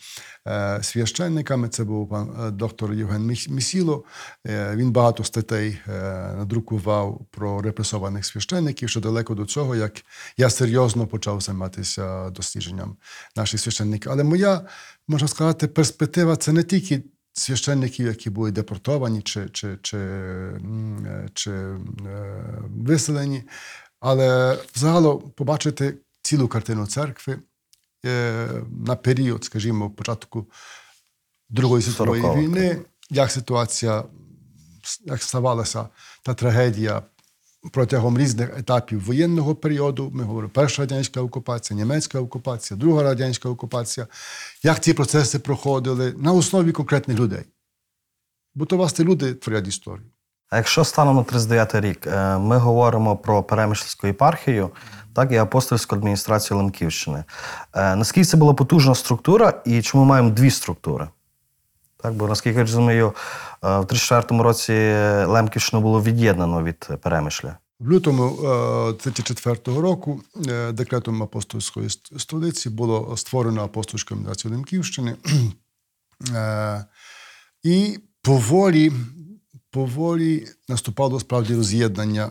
е, 0.49 0.78
священниками. 0.82 1.68
Це 1.68 1.85
був 1.85 2.09
пан 2.09 2.30
е, 2.40 2.50
доктор 2.50 2.94
Євген 2.94 3.37
Місіло. 3.49 4.04
Е, 4.47 4.76
він 4.76 4.92
багато 4.92 5.25
статей 5.25 5.78
е, 5.88 5.92
надрукував 6.38 7.26
про 7.30 7.62
репресованих 7.62 8.26
священників, 8.26 8.88
що 8.88 9.00
далеко 9.00 9.35
до 9.35 9.47
цього, 9.47 9.76
як 9.76 9.92
я 10.37 10.50
серйозно 10.50 11.06
почав 11.06 11.40
займатися 11.40 12.30
дослідженням 12.30 12.97
наших 13.37 13.61
священників. 13.61 14.12
Але 14.12 14.25
моя, 14.25 14.61
можна 15.09 15.28
сказати, 15.28 15.68
перспектива 15.68 16.37
це 16.37 16.52
не 16.52 16.62
тільки 16.62 17.02
священників, 17.33 18.07
які 18.07 18.31
були 18.31 18.51
депортовані 18.51 19.23
чи, 19.23 19.49
чи, 19.49 19.79
чи, 19.83 19.99
е, 19.99 21.29
чи 21.35 21.51
е, 21.51 21.79
виселені, 22.69 23.43
але 24.01 24.59
взагалі 24.75 25.21
побачити 25.37 25.99
цілу 26.23 26.49
картину 26.49 26.87
церкви 26.87 27.39
е, 28.07 28.49
на 28.87 28.97
період, 28.97 29.45
скажімо, 29.45 29.91
початку 29.91 30.47
Другої 31.49 31.83
світової 31.83 32.23
війни, 32.23 32.79
як 33.11 33.31
ситуація, 33.31 34.05
як 35.05 35.23
ставалася 35.23 35.89
та 36.23 36.35
трагедія 36.35 37.03
протягом 37.71 38.19
різних 38.19 38.59
етапів 38.59 39.04
воєнного 39.04 39.54
періоду. 39.54 40.11
Ми 40.14 40.25
говоримо 40.25 40.52
перша 40.54 40.83
радянська 40.83 41.21
окупація, 41.21 41.76
німецька 41.76 42.21
окупація, 42.21 42.81
друга 42.81 43.02
радянська 43.02 43.49
окупація, 43.49 44.07
як 44.62 44.81
ці 44.81 44.92
процеси 44.92 45.38
проходили 45.38 46.14
на 46.16 46.33
основі 46.33 46.73
конкретних 46.73 47.19
людей. 47.19 47.45
Бо 48.54 48.66
то 48.66 48.76
власне 48.76 49.04
люди 49.04 49.35
творять 49.35 49.69
історію. 49.69 50.07
А 50.50 50.57
якщо 50.57 50.85
станом 50.85 51.16
на 51.16 51.23
39 51.23 51.75
рік 51.75 52.07
е, 52.07 52.38
ми 52.38 52.57
говоримо 52.57 53.16
про 53.16 53.42
Перемишльську 53.42 54.07
єпархію, 54.07 54.71
так 55.14 55.33
і 55.33 55.37
апостольську 55.37 55.97
адміністрацію 55.97 56.59
Лемківщини, 56.59 57.25
е, 57.75 57.97
наскільки 57.97 58.25
це 58.25 58.37
була 58.37 58.54
потужна 58.54 58.95
структура 58.95 59.62
і 59.64 59.83
чому 59.83 60.04
маємо 60.04 60.31
дві 60.31 60.50
структури? 60.50 61.09
Так, 62.02 62.14
бо 62.14 62.28
наскільки 62.28 62.59
я 62.59 62.64
розумію, 62.64 63.06
е, 63.06 63.12
в 63.61 63.85
34-му 63.85 64.42
році 64.42 64.73
Лемківщину 65.26 65.82
було 65.82 66.02
від'єднано 66.02 66.62
від 66.62 66.88
Перемишля. 67.02 67.56
В 67.82 67.90
лютому 67.90 68.25
е, 68.25 68.47
34-го 68.92 69.80
року 69.80 70.23
е, 70.49 70.73
декретом 70.73 71.23
апостольської 71.23 71.88
столиці 72.18 72.71
було 72.71 73.16
створено 73.16 73.62
апостольську 73.62 74.14
адміністрацію 74.14 74.52
Лемківщини. 74.52 75.16
Е, 76.35 76.85
І 77.62 77.99
поволі, 78.23 78.92
поволі 79.71 80.47
наступало 80.68 81.21
справді 81.21 81.54
роз'єднання 81.54 82.30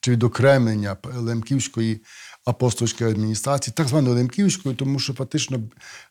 чи 0.00 0.10
відокремлення 0.10 0.96
Лемківської 1.14 2.04
апостольської 2.44 3.10
адміністрації, 3.10 3.74
так 3.76 3.88
званої 3.88 4.14
Лемківської, 4.14 4.74
тому 4.74 4.98
що 4.98 5.14
фактично 5.14 5.60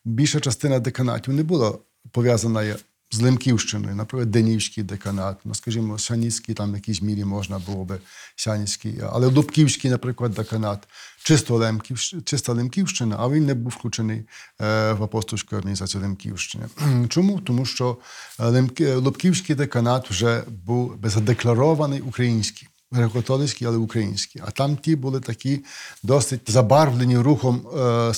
більша 0.05 0.39
частина 0.39 0.79
деканатів 0.79 1.33
не 1.33 1.43
була 1.43 1.73
пов'язана 2.11 2.75
з 3.11 3.21
Лемківщиною, 3.21 3.95
наприклад, 3.95 4.31
Денівський 4.31 4.83
деканат, 4.83 5.37
ну, 5.45 5.55
скажімо, 5.55 5.99
Сяніцький, 5.99 6.55
там 6.55 6.71
в 6.71 6.75
якійсь 6.75 7.01
мірі 7.01 7.25
можна 7.25 7.59
було 7.59 7.85
би 7.85 7.99
Сяніцький, 8.35 8.99
але 9.11 9.29
Дубківський, 9.29 9.91
наприклад, 9.91 10.31
деканат, 10.31 10.87
чисто, 11.23 11.55
Лемківщ... 11.55 12.15
чиста 12.25 12.53
Лемківщина, 12.53 13.15
а 13.19 13.29
він 13.29 13.45
не 13.45 13.53
був 13.53 13.71
включений 13.71 14.17
е, 14.61 14.93
в 14.93 15.03
апостольську 15.03 15.55
організацію 15.55 16.01
Лемківщини. 16.01 16.65
Чому? 17.09 17.39
Тому 17.39 17.65
що 17.65 17.97
е. 18.39 18.95
Лубківський 18.95 19.55
деканат 19.55 20.09
вже 20.09 20.43
був 20.47 20.95
задекларований 21.03 22.01
український. 22.01 22.67
Греко-католицький, 22.91 23.67
але 23.67 23.77
український. 23.77 24.41
А 24.45 24.51
там 24.51 24.77
ті 24.77 24.95
були 24.95 25.19
такі 25.19 25.63
досить 26.03 26.51
забарвлені 26.51 27.17
рухом 27.17 27.67
е, 27.67 28.13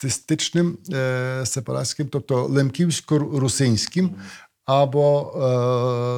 сепаратистичним, 0.00 0.78
е, 0.92 1.46
сепаратським, 1.46 2.08
тобто 2.08 2.46
лемківсько-русинським, 2.46 4.10
або 4.64 5.32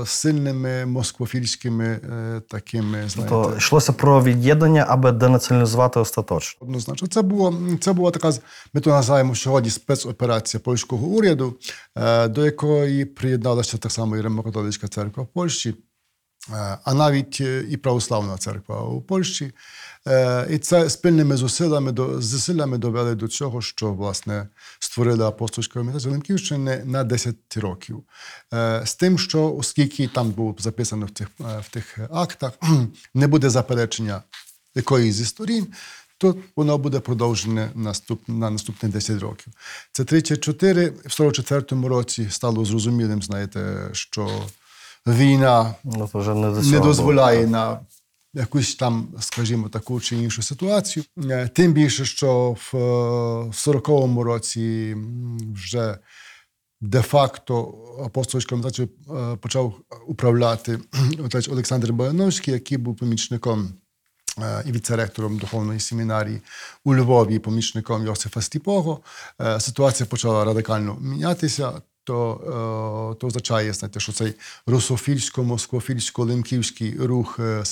е, 0.02 0.06
сильними 0.06 0.86
москвофільськими 0.86 1.84
е, 1.84 2.42
такими, 2.48 3.08
знаєте, 3.08 3.34
Тобто 3.34 3.56
йшлося 3.56 3.92
про 3.92 4.22
від'єднання, 4.22 4.86
аби 4.88 5.12
денаціоналізувати 5.12 6.00
остаточно. 6.00 6.66
Однозначно, 6.66 7.08
це 7.08 7.22
було 7.22 7.54
це 7.80 7.92
була 7.92 8.10
така 8.10 8.32
ми 8.72 8.80
то 8.80 8.90
називаємо 8.90 9.34
сьогодні 9.34 9.70
спецоперація 9.70 10.60
польського 10.60 11.06
уряду, 11.06 11.54
е, 11.96 12.28
до 12.28 12.44
якої 12.44 13.04
приєдналася 13.04 13.78
так 13.78 13.92
само 13.92 14.16
і 14.16 14.20
Римокатолицька 14.20 14.88
церква 14.88 15.22
в 15.22 15.26
Польщі, 15.26 15.74
а 16.84 16.94
навіть 16.94 17.38
е, 17.40 17.64
і 17.70 17.76
православна 17.76 18.36
церква 18.36 18.82
у 18.82 19.00
Польщі. 19.00 19.52
Е, 20.08 20.46
І 20.50 20.58
це 20.58 20.90
спільними 20.90 21.36
зусиллями 21.36 21.92
до 21.92 22.20
зусиллями 22.20 22.78
довели 22.78 23.14
до 23.14 23.28
цього, 23.28 23.62
що 23.62 23.92
власне 23.92 24.48
створили 24.78 25.24
апостольську 25.24 25.78
організацію 25.78 26.12
Лемківщини 26.12 26.82
на 26.84 27.04
10 27.04 27.36
років. 27.56 28.02
Е, 28.54 28.82
З 28.84 28.94
тим, 28.94 29.18
що 29.18 29.54
оскільки 29.54 30.08
там 30.08 30.30
було 30.30 30.56
записано 30.58 31.06
в 31.06 31.10
тих, 31.10 31.28
е, 31.40 31.60
в 31.60 31.68
тих 31.68 31.98
актах, 32.10 32.52
не 33.14 33.26
буде 33.26 33.50
заперечення 33.50 34.22
якоїсь 34.74 35.14
зі 35.14 35.24
сторін, 35.24 35.66
то 36.18 36.36
воно 36.56 36.78
буде 36.78 37.00
продовжене 37.00 37.70
наступ, 37.74 38.28
на 38.28 38.50
наступні 38.50 38.88
10 38.88 39.20
років. 39.20 39.52
Це 39.92 40.04
34. 40.04 40.88
В 40.88 41.08
44-му 41.08 41.88
році 41.88 42.26
стало 42.30 42.64
зрозумілим, 42.64 43.22
знаєте, 43.22 43.88
що 43.92 44.42
війна 45.06 45.74
Ну, 45.84 46.10
вже 46.14 46.34
не, 46.34 46.50
до 46.50 46.60
не 46.62 46.80
дозволяє 46.80 47.38
було. 47.38 47.50
на 47.50 47.80
якусь 48.34 48.74
там, 48.74 49.08
скажімо, 49.20 49.68
таку 49.68 50.00
чи 50.00 50.16
іншу 50.16 50.42
ситуацію. 50.42 51.04
Е, 51.30 51.48
Тим 51.48 51.72
більше, 51.72 52.04
що 52.04 52.50
в, 52.50 52.76
е, 52.76 52.78
в 53.48 53.52
40-му 53.68 54.22
році 54.24 54.96
вже 55.54 55.98
де-факто 56.80 57.74
апостольською 58.06 58.60
організацією 58.60 58.92
е, 59.32 59.36
почав 59.36 59.74
управляти 60.06 60.78
отець 61.24 61.48
Олександр 61.48 61.92
Бояновський, 61.92 62.54
який 62.54 62.78
був 62.78 62.96
помічником 62.96 63.74
е, 64.38 64.62
і 64.66 64.72
віце-ректором 64.72 65.38
духовної 65.38 65.80
семінарії 65.80 66.40
у 66.84 66.94
Львові, 66.94 67.38
помічником 67.38 68.04
Йосифа 68.06 68.40
Стіпого. 68.40 69.00
Е, 69.40 69.60
Ситуація 69.60 70.06
почала 70.06 70.44
радикально 70.44 70.96
мінятися. 71.00 71.72
То, 72.04 72.40
е, 72.44 72.50
то 73.20 73.26
означає, 73.26 73.72
знаєте, 73.72 74.00
що 74.00 74.12
цей 74.12 74.34
русофільсько-москофільсько-лемківський 74.66 77.06
рух 77.06 77.40
е, 77.40 77.64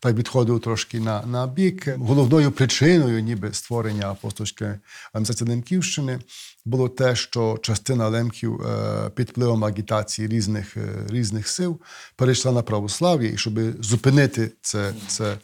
так 0.00 0.16
відходив 0.16 0.60
трошки 0.60 1.00
на, 1.00 1.22
на 1.22 1.46
бік. 1.46 1.88
Головною 1.98 2.52
причиною, 2.52 3.20
ніби 3.20 3.52
створення 3.52 4.10
апостольської 4.10 4.70
організації 5.12 5.50
Лемківщини, 5.50 6.18
було 6.64 6.88
те, 6.88 7.16
що 7.16 7.58
частина 7.62 8.08
лемків 8.08 8.62
е, 8.62 9.10
під 9.14 9.30
впливом 9.30 9.64
агітації 9.64 10.28
різних, 10.28 10.76
різних 11.08 11.48
сил 11.48 11.80
перейшла 12.16 12.52
на 12.52 12.62
православ'я, 12.62 13.30
і 13.30 13.36
щоб 13.36 13.58
зупинити 13.80 14.52
це, 14.60 14.94
це 15.08 15.38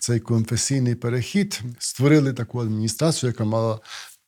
цей 0.00 0.20
конфесійний 0.20 0.94
перехід, 0.94 1.60
створили 1.78 2.32
таку 2.32 2.60
адміністрацію, 2.60 3.30
яка 3.30 3.44
мала 3.44 3.78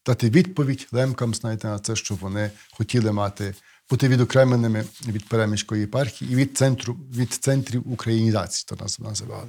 дати 0.06 0.30
відповідь 0.30 0.88
лемкам, 0.92 1.34
знаєте, 1.34 1.68
на 1.68 1.78
це, 1.78 1.96
що 1.96 2.14
вони 2.14 2.50
хотіли 2.72 3.12
мати 3.12 3.54
бути 3.90 4.08
відокремленими 4.08 4.84
від 5.08 5.28
переміської 5.28 5.80
єпархії 5.80 6.32
і 6.32 6.36
від 6.36 6.56
центру 6.56 6.96
від 7.16 7.32
центрів 7.32 7.92
українізації, 7.92 8.66
то 8.68 8.84
нас 8.84 9.00
називали. 9.00 9.48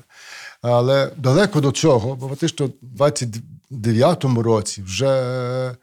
Але 0.62 1.12
далеко 1.18 1.62
до 1.62 1.72
цього, 1.72 2.16
бо 2.16 2.28
фактично 2.28 2.70
в 2.82 3.02
29-му 3.02 4.44
році 4.44 4.82
вже 4.84 5.76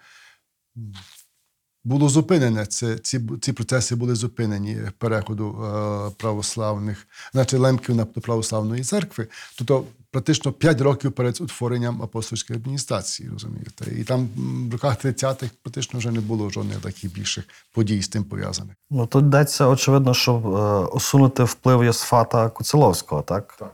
було 1.84 2.08
зупинене 2.08 2.66
це, 2.66 2.98
ці, 2.98 3.20
ці 3.40 3.52
процеси 3.52 3.94
були 3.94 4.14
зупинені 4.14 4.78
переходу 4.98 5.64
е, 5.64 6.10
православних, 6.18 7.06
значить 7.32 7.60
лемків 7.60 7.96
на 7.96 8.04
до 8.04 8.20
православної 8.20 8.84
церкви. 8.84 9.28
Тобто 9.58 9.84
практично 10.12 10.52
5 10.52 10.81
років 10.81 11.12
перед 11.12 11.40
утворенням 11.40 12.02
апостольської 12.02 12.59
адміністрації, 12.59 13.28
розумієте. 13.33 14.00
І 14.00 14.04
там 14.04 14.28
в 14.69 14.73
роках 14.73 15.04
30-х 15.04 15.50
практично 15.62 15.99
вже 15.99 16.11
не 16.11 16.21
було 16.21 16.50
жодних 16.50 16.78
таких 16.78 17.12
більших 17.12 17.45
подій 17.75 18.02
з 18.02 18.09
тим 18.09 18.25
пов'язаних. 18.25 18.76
Ну 18.90 19.07
тут 19.07 19.25
йдеться, 19.25 19.66
очевидно, 19.66 20.14
щоб 20.14 20.47
е, 20.47 20.87
усунути 20.87 21.45
вплив 21.45 21.85
Йосифата 21.85 22.49
Куцеловського, 22.49 23.23
так? 23.23 23.57
Так. 23.59 23.73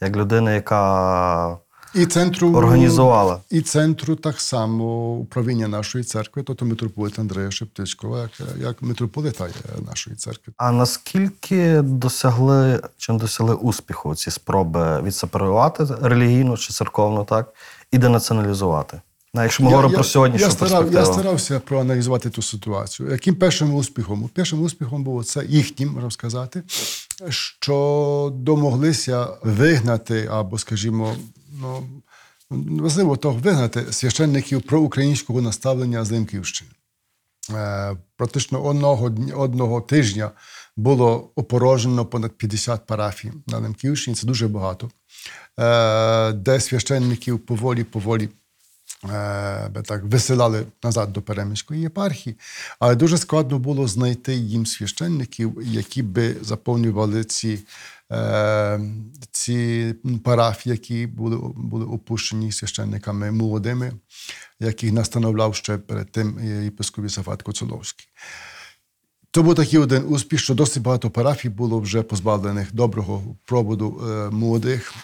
Як 0.00 0.16
людина, 0.16 0.52
яка 0.52 1.58
І 1.94 2.06
центру 2.06 2.54
організувала. 2.54 3.40
І 3.50 3.60
центру 3.60 4.16
так 4.16 4.40
само 4.40 5.12
управління 5.12 5.68
нашої 5.68 6.04
церкви, 6.04 6.42
тобто 6.42 6.64
митрополита 6.64 7.22
Андрея 7.22 7.50
Шептицького, 7.50 8.18
як, 8.18 8.30
як 8.60 8.82
митрополита 8.82 9.48
нашої 9.86 10.16
церкви. 10.16 10.52
А 10.56 10.72
наскільки 10.72 11.80
досягли 11.80 12.80
чим 12.98 13.18
досягли 13.18 13.54
успіху 13.54 14.14
ці 14.14 14.30
спроби 14.30 15.02
відсепарувати 15.02 15.86
релігійну 16.02 16.56
чи 16.56 16.72
церковну, 16.72 17.24
так, 17.24 17.54
і 17.92 17.98
денаціоналізувати? 17.98 19.00
Ну, 19.34 19.42
якщо 19.42 19.62
ми 19.64 19.70
говоримо 19.70 19.94
про 19.94 20.04
сьогоднішню 20.04 20.46
я, 20.46 20.52
старав, 20.52 20.70
перспективу. 20.70 21.06
я 21.06 21.12
старався 21.12 21.60
проаналізувати 21.60 22.30
ту 22.30 22.42
ситуацію. 22.42 23.10
Яким 23.10 23.34
першим 23.34 23.74
успіхом? 23.74 24.30
Першим 24.34 24.62
успіхом 24.62 25.04
було 25.04 25.24
це 25.24 25.44
їхнім, 25.44 25.92
можна 25.92 26.10
сказати, 26.10 26.62
що 27.28 28.32
домоглися 28.34 29.28
вигнати 29.42 30.28
або, 30.32 30.58
скажімо, 30.58 31.14
ну, 31.60 32.02
важливо 32.82 33.16
того 33.16 33.38
вигнати 33.38 33.92
священників 33.92 34.62
проукраїнського 34.62 35.40
наставлення 35.40 36.04
з 36.04 36.10
Лемківщини. 36.10 36.70
Е, 37.54 37.96
Практично 38.16 38.64
одного, 38.64 39.10
одного 39.36 39.80
тижня 39.80 40.30
було 40.76 41.30
опорожено 41.34 42.06
понад 42.06 42.32
50 42.32 42.86
парафій 42.86 43.32
на 43.46 43.58
Лемківщині. 43.58 44.16
Це 44.16 44.26
дуже 44.26 44.48
багато. 44.48 44.90
Е, 45.58 46.32
Де 46.32 46.60
священників 46.60 47.38
поволі-поволі 47.38 48.28
е, 49.04 49.70
так 49.84 50.04
висилали 50.04 50.66
назад 50.82 51.12
до 51.12 51.22
Переміської 51.22 51.80
єпархії, 51.80 52.36
але 52.78 52.94
дуже 52.94 53.18
складно 53.18 53.58
було 53.58 53.88
знайти 53.88 54.34
їм 54.34 54.66
священників, 54.66 55.58
які 55.64 56.02
би 56.02 56.36
заповнювали 56.42 57.24
ці, 57.24 57.58
ці 59.30 59.94
парафії, 60.24 60.72
які 60.72 61.06
були, 61.06 61.38
були 61.56 61.84
опущені 61.84 62.52
священниками 62.52 63.30
молодими, 63.30 63.92
яких 64.60 64.92
настановляв 64.92 65.54
ще 65.54 65.78
перед 65.78 66.12
тим 66.12 66.40
єпископ 66.64 67.10
Сафат 67.10 67.42
Коцоловський. 67.42 68.06
То 69.30 69.42
був 69.42 69.54
такий 69.54 69.78
один 69.78 70.04
успіх, 70.08 70.40
що 70.40 70.54
досить 70.54 70.82
багато 70.82 71.10
парафій 71.10 71.48
було 71.48 71.80
вже 71.80 72.02
позбавлених 72.02 72.74
доброго 72.74 73.36
проводу 73.44 74.00
е, 74.04 74.30
молодих, 74.30 74.94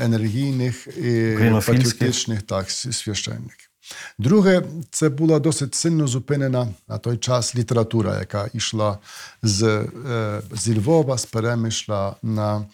енергійних 0.00 0.86
і 0.86 1.36
патріотичних 1.66 2.42
так, 2.42 2.70
священників. 2.70 3.70
Друге, 4.18 4.62
це 4.90 5.08
була 5.08 5.38
досить 5.38 5.74
сильно 5.74 6.06
зупинена 6.06 6.68
на 6.88 6.98
той 6.98 7.16
час 7.16 7.56
література, 7.56 8.18
яка 8.18 8.50
йшла 8.54 8.98
з, 9.42 9.62
е, 9.62 10.42
зі 10.52 10.78
Львова, 10.78 11.18
з 11.18 11.26
Перемишла 11.26 12.16
на, 12.22 12.66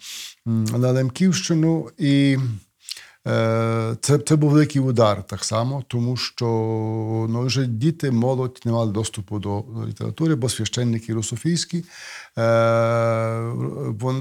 на 0.45 0.91
Лемківщину. 0.91 1.89
І 1.97 2.37
Е, 3.27 3.95
Це, 4.01 4.17
це 4.17 4.35
був 4.35 4.51
великий 4.51 4.81
удар 4.81 5.23
так 5.23 5.43
само, 5.43 5.83
тому 5.87 6.17
що 6.17 6.45
ну, 7.29 7.41
вже 7.45 7.65
діти, 7.65 8.11
молодь 8.11 8.61
не 8.65 8.71
мали 8.71 8.91
доступу 8.91 9.39
до 9.39 9.63
літератури, 9.87 10.35
бо 10.35 10.49
священники 10.49 11.13
русофійські, 11.13 11.85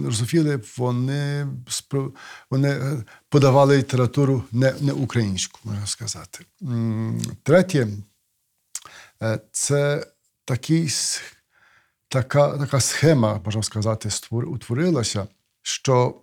русофіли 0.05 0.61
вони, 0.77 1.47
вони 2.51 2.69
е, 2.69 3.05
подавали 3.29 3.79
літературу 3.79 4.45
не, 4.53 4.75
не 4.81 4.93
українську, 4.93 5.61
можна 5.65 5.87
сказати. 5.87 6.45
Третє, 7.43 7.89
е, 9.23 9.41
це 9.53 10.07
такий, 10.45 10.91
така, 12.09 12.59
така 12.59 12.81
схема, 12.81 13.41
можна 13.45 13.63
сказати, 13.63 14.09
утворилася, 14.31 15.27
що 15.63 16.15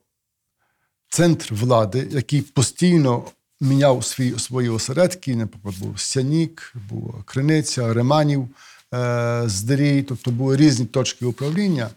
центр 1.10 1.54
влади, 1.54 2.08
який 2.12 2.42
постійно 2.42 3.26
міняв 3.62 4.06
свої, 4.06 4.40
свої 4.40 4.70
осередки, 4.70 5.36
наприклад, 5.36 5.76
був 5.80 6.00
Сянік, 6.00 6.74
був 6.90 7.24
Криниця, 7.24 7.94
Реманів, 7.94 8.48
е, 8.94 10.04
тобто 10.04 10.32
були 10.32 10.58
різні 10.58 10.86
точки 10.86 11.26
управління. 11.26 11.90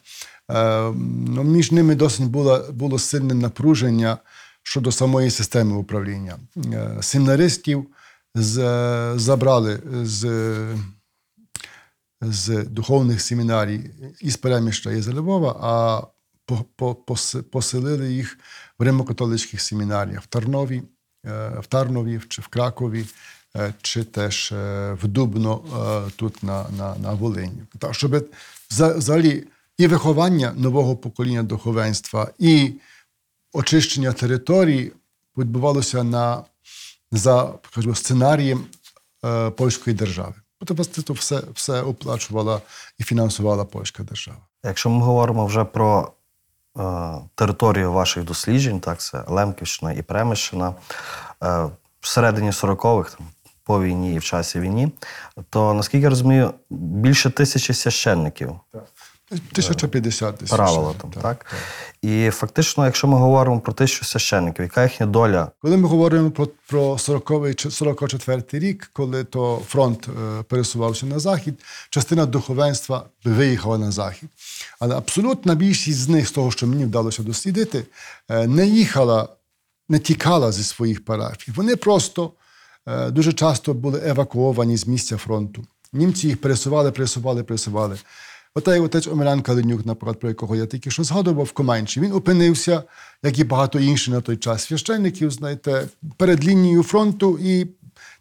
Е, 0.50 0.92
ну, 1.28 1.42
між 1.44 1.72
ними 1.72 1.94
досить 1.94 2.26
було, 2.26 2.66
було 2.72 2.98
сильне 2.98 3.34
напруження 3.34 4.18
щодо 4.62 4.92
самої 4.92 5.30
системи 5.30 5.76
управління. 5.76 6.38
Е, 6.72 6.96
семінаристів 7.00 7.86
з, 8.34 8.54
забрали 9.16 9.80
з 10.02 10.26
з 12.20 12.64
духовних 12.64 13.22
семінарій 13.22 13.90
із 14.20 14.36
Переміща 14.36 14.92
і 14.92 15.12
Львова, 15.14 15.56
а 15.60 16.02
по- 16.76 16.94
по- 16.94 17.16
поселили 17.50 18.12
їх 18.12 18.38
в 18.78 18.82
римокатолицьких 18.82 19.60
семінаріях 19.60 20.22
в 20.22 20.26
Тарнові, 20.26 20.82
е, 21.26 21.58
в 21.60 21.66
Тарнові 21.66 22.20
чи 22.28 22.42
в 22.42 22.46
Кракові, 22.48 23.06
е, 23.56 23.74
чи 23.82 24.04
теж 24.04 24.52
е, 24.52 24.92
в 25.02 25.06
Дубно 25.08 25.60
е, 26.08 26.10
тут 26.16 26.42
на, 26.42 26.66
на, 26.78 26.96
на 26.96 27.12
Волині. 27.12 27.62
Так, 27.78 27.94
щоб 27.94 28.28
взагалі 28.70 29.44
і 29.80 29.86
виховання 29.86 30.52
нового 30.56 30.96
покоління 30.96 31.42
духовенства, 31.42 32.28
і 32.38 32.72
очищення 33.52 34.12
території 34.12 34.92
відбувалося 35.36 36.04
на, 36.04 36.42
за 37.12 37.54
скажімо, 37.70 37.94
сценарієм 37.94 38.64
е, 39.24 39.50
польської 39.50 39.96
держави. 39.96 40.34
Тобто 40.64 40.84
це 40.84 41.12
все, 41.12 41.42
все 41.54 41.82
оплачувала 41.82 42.60
і 42.98 43.02
фінансувала 43.02 43.64
польська 43.64 44.02
держава. 44.02 44.38
Якщо 44.64 44.90
ми 44.90 45.04
говоримо 45.04 45.46
вже 45.46 45.64
про 45.64 46.12
е, 46.78 46.82
територію 47.34 47.92
ваших 47.92 48.24
досліджень, 48.24 48.80
так, 48.80 49.00
це 49.00 49.24
Лемківщина 49.28 49.92
і 49.92 50.02
Премищина, 50.02 50.74
е, 51.42 51.68
всередині 52.00 52.50
40-х, 52.50 53.16
там, 53.16 53.26
по 53.64 53.82
війні 53.82 54.14
і 54.14 54.18
в 54.18 54.24
часі 54.24 54.60
війні, 54.60 54.92
то 55.50 55.74
наскільки 55.74 56.02
я 56.02 56.10
розумію, 56.10 56.54
більше 56.70 57.30
тисячі 57.30 57.74
священників 57.74 58.60
1050 59.30 60.36
десь. 60.40 60.50
правило 60.50 60.94
там, 61.00 61.10
так? 61.10 61.46
І 62.02 62.30
фактично, 62.30 62.84
якщо 62.84 63.08
ми 63.08 63.18
говоримо 63.18 63.60
про 63.60 63.72
тисячу 63.72 64.04
священників, 64.04 64.62
яка 64.62 64.82
їхня 64.82 65.06
доля? 65.06 65.50
Коли 65.62 65.76
ми 65.76 65.88
говоримо 65.88 66.30
про, 66.30 66.48
про 66.68 66.92
40-й 66.92 68.58
рік, 68.58 68.90
коли 68.92 69.24
то 69.24 69.62
фронт 69.66 70.08
е, 70.08 70.42
пересувався 70.42 71.06
на 71.06 71.18
захід, 71.18 71.54
частина 71.90 72.26
духовенства 72.26 73.04
виїхала 73.24 73.78
на 73.78 73.90
захід. 73.90 74.28
Але 74.80 74.96
абсолютна 74.96 75.54
більшість 75.54 75.98
з 75.98 76.08
них, 76.08 76.28
з 76.28 76.32
того, 76.32 76.50
що 76.50 76.66
мені 76.66 76.84
вдалося 76.84 77.22
дослідити, 77.22 77.84
е, 78.28 78.46
не 78.46 78.66
їхала, 78.66 79.28
не 79.88 79.98
тікала 79.98 80.52
зі 80.52 80.64
своїх 80.64 81.04
парафій. 81.04 81.52
Вони 81.52 81.76
просто 81.76 82.32
е, 82.86 83.10
дуже 83.10 83.32
часто 83.32 83.74
були 83.74 84.02
евакуовані 84.04 84.76
з 84.76 84.86
місця 84.86 85.16
фронту. 85.16 85.64
Німці 85.92 86.26
їх 86.26 86.40
пересували, 86.40 86.90
пересували, 86.90 87.42
пересували. 87.42 87.98
Ота 88.54 88.74
як 88.74 88.84
отець 88.84 89.06
Омелян 89.06 89.42
Калинюк, 89.42 89.86
наприклад, 89.86 90.20
про 90.20 90.28
якого 90.28 90.56
я 90.56 90.66
тільки 90.66 90.90
що 90.90 91.04
згадував 91.04 91.44
в 91.44 91.52
Команчі, 91.52 92.00
він 92.00 92.12
опинився, 92.12 92.82
як 93.22 93.38
і 93.38 93.44
багато 93.44 93.78
інших 93.78 94.14
на 94.14 94.20
той 94.20 94.36
час 94.36 94.64
священників, 94.64 95.30
знаєте, 95.30 95.88
перед 96.16 96.44
лінією 96.44 96.82
фронту, 96.82 97.38
і 97.42 97.66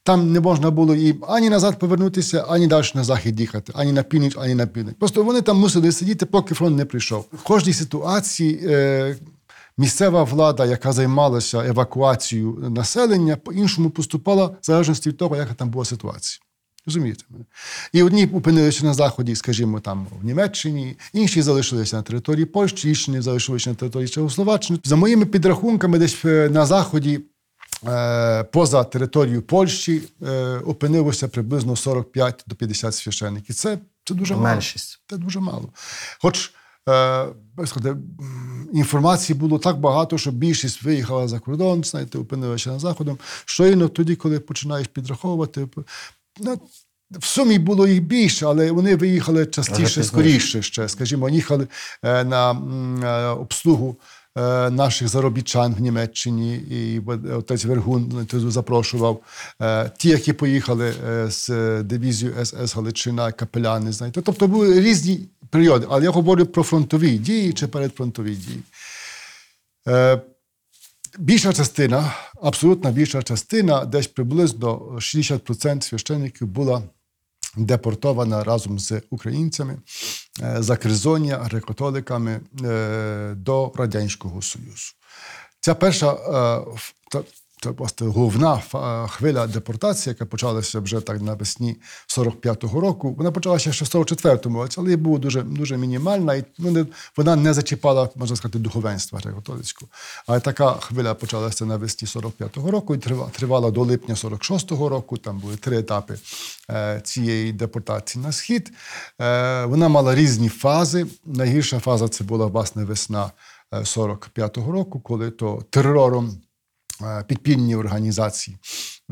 там 0.03 0.31
не 0.31 0.39
можна 0.39 0.71
було 0.71 0.95
і 0.95 1.15
ані 1.27 1.49
назад 1.49 1.79
повернутися, 1.79 2.45
ані 2.49 2.67
далі 2.67 2.85
на 2.93 3.03
захід 3.03 3.39
їхати, 3.39 3.73
ані 3.75 3.91
на 3.91 4.03
північ, 4.03 4.35
ані 4.37 4.55
на 4.55 4.67
південь. 4.67 4.95
Просто 4.99 5.23
вони 5.23 5.41
там 5.41 5.57
мусили 5.57 5.91
сидіти, 5.91 6.25
поки 6.25 6.55
фронт 6.55 6.77
не 6.77 6.85
прийшов. 6.85 7.25
В 7.33 7.43
кожній 7.43 7.73
ситуації. 7.73 8.59
Е- 8.63 9.15
Місцева 9.77 10.23
влада, 10.23 10.65
яка 10.65 10.91
займалася 10.91 11.65
евакуацією 11.65 12.65
населення, 12.69 13.35
по-іншому 13.35 13.89
поступала 13.89 14.45
в 14.45 14.57
залежності 14.61 15.09
від 15.09 15.17
того, 15.17 15.35
яка 15.35 15.53
там 15.53 15.69
була 15.69 15.85
ситуація. 15.85 16.39
Розумієте 16.89 17.23
мене? 17.29 17.45
І 17.93 18.03
одні 18.03 18.25
опинилися 18.25 18.85
на 18.85 18.93
заході, 18.93 19.35
скажімо, 19.35 19.79
там 19.79 20.07
в 20.21 20.25
Німеччині, 20.25 20.97
інші 21.13 21.41
залишилися 21.41 21.95
на 21.97 22.01
території 22.03 22.45
Польщі, 22.45 22.89
інші 22.89 23.21
залишилися 23.21 23.69
на 23.69 23.75
території 23.75 24.09
Чехословаччини. 24.09 24.79
За 24.83 24.95
моїми 24.95 25.25
підрахунками, 25.25 25.99
десь 25.99 26.25
е, 26.25 26.49
на 26.49 26.65
заході, 26.65 27.19
е, 27.87 28.43
поза 28.43 28.83
територією 28.83 29.41
Польщі, 29.41 30.01
е, 30.21 30.57
опинилося 30.65 31.27
приблизно 31.27 31.75
45 31.75 32.43
до 32.47 32.55
50 32.55 32.95
священиків. 32.95 33.55
Це, 33.55 33.77
це 34.03 34.13
дуже 34.13 34.33
мало. 34.33 34.45
Це 35.09 35.17
дуже 35.17 35.39
мало. 35.39 35.69
Хоч 36.21 36.51
е, 36.89 37.25
інформації 38.73 39.39
було 39.39 39.59
так 39.59 39.79
багато, 39.79 40.17
що 40.17 40.31
більшість 40.31 40.83
виїхала 40.83 41.27
за 41.27 41.39
кордон, 41.39 41.83
знаєте, 41.83 42.17
опинилася 42.17 42.71
на 42.71 42.79
заходом. 42.79 43.17
Щойно 43.45 43.87
тоді, 43.87 44.15
коли 44.15 44.39
починаєш 44.39 44.87
підраховувати, 44.87 45.67
в 47.11 47.25
сумі 47.25 47.59
було 47.59 47.87
їх 47.87 48.03
більше, 48.03 48.45
але 48.45 48.71
вони 48.71 48.95
виїхали 48.95 49.45
частіше, 49.45 50.03
скоріше 50.03 50.61
ще. 50.61 50.89
Скажімо, 50.89 51.29
їхали 51.29 51.67
е, 52.03 52.23
на 52.23 52.51
е, 52.51 53.27
обслугу 53.27 53.95
е, 54.37 54.69
наших 54.69 55.07
заробітчан 55.07 55.73
в 55.73 55.81
Німеччині, 55.81 56.55
і 56.55 57.01
отець 57.31 57.65
Вергун 57.65 58.27
запрошував. 58.33 59.21
Е, 59.61 59.91
Ті, 59.97 60.09
які 60.09 60.33
поїхали 60.33 60.93
з 61.27 61.49
дивізією 61.83 62.45
СС 62.45 62.75
Галичина, 62.75 63.31
капеляни, 63.31 63.91
знаєте. 63.91 64.21
Тобто 64.21 64.47
були 64.47 64.81
різні 64.81 65.19
періоди. 65.49 65.87
Але 65.89 66.03
я 66.03 66.09
говорю 66.09 66.45
про 66.45 66.63
фронтові 66.63 67.17
дії 67.17 67.53
чи 67.53 67.67
передфронтові 67.67 68.35
дії. 68.35 68.63
Більша 71.19 71.53
частина, 71.53 72.13
абсолютна 72.41 72.91
більша 72.91 73.23
частина, 73.23 73.85
десь 73.85 74.07
приблизно 74.07 74.75
60% 74.77 75.81
священників 75.81 76.47
була 76.47 76.83
депортована 77.57 78.43
разом 78.43 78.79
з 78.79 79.01
українцями 79.09 79.77
е, 80.43 80.55
за 80.59 80.77
Кризоння, 80.77 81.49
греко-католиками 81.51 82.39
е, 82.65 83.33
до 83.35 83.71
Радянського 83.75 84.41
Союзу. 84.41 84.93
Ця 85.59 85.75
перша 85.75 86.11
е, 86.11 87.21
це 87.61 87.69
власне 87.69 88.07
головна 88.07 88.61
хвиля 89.09 89.47
депортації, 89.47 90.11
яка 90.11 90.25
почалася 90.25 90.79
вже 90.79 90.99
так 91.01 91.21
навесні 91.21 91.75
45-го 92.17 92.79
року. 92.79 93.15
Вона 93.17 93.31
почалася 93.31 93.71
ще 93.73 93.85
в 93.85 93.87
44-му 93.87 94.61
році, 94.61 94.75
але 94.79 94.95
була 94.95 95.19
дуже, 95.19 95.41
дуже 95.41 95.77
мінімальна, 95.77 96.35
і 96.35 96.43
ну, 96.57 96.71
не- 96.71 96.85
вона 97.17 97.35
не 97.35 97.53
зачіпала, 97.53 98.09
можна 98.15 98.35
сказати, 98.35 98.59
духовенства 98.59 99.19
греко-католицького. 99.19 99.87
Але 100.27 100.39
така 100.39 100.71
хвиля 100.71 101.13
почалася 101.13 101.65
навесні 101.65 102.07
45-го 102.07 102.71
року 102.71 102.95
і 102.95 102.97
трива- 102.97 103.29
тривала 103.31 103.71
до 103.71 103.83
липня 103.83 104.15
46-го 104.15 104.89
року. 104.89 105.17
Там 105.17 105.39
були 105.39 105.55
три 105.55 105.77
етапи 105.79 106.15
е, 106.71 107.01
цієї 107.03 107.51
депортації 107.53 108.23
на 108.25 108.31
схід. 108.31 108.71
Е, 109.21 109.65
вона 109.65 109.89
мала 109.89 110.15
різні 110.15 110.49
фази. 110.49 111.05
Найгірша 111.25 111.79
фаза 111.79 112.07
це 112.07 112.23
була 112.23 112.45
власне 112.45 112.83
весна 112.85 113.31
е, 113.73 113.77
45-го 113.79 114.71
року, 114.71 114.99
коли 114.99 115.31
то 115.31 115.63
терором 115.69 116.29
е, 116.29 116.48
підпільні 117.27 117.75
організації 117.75 118.57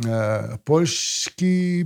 е, 0.06 0.58
польські 0.64 1.86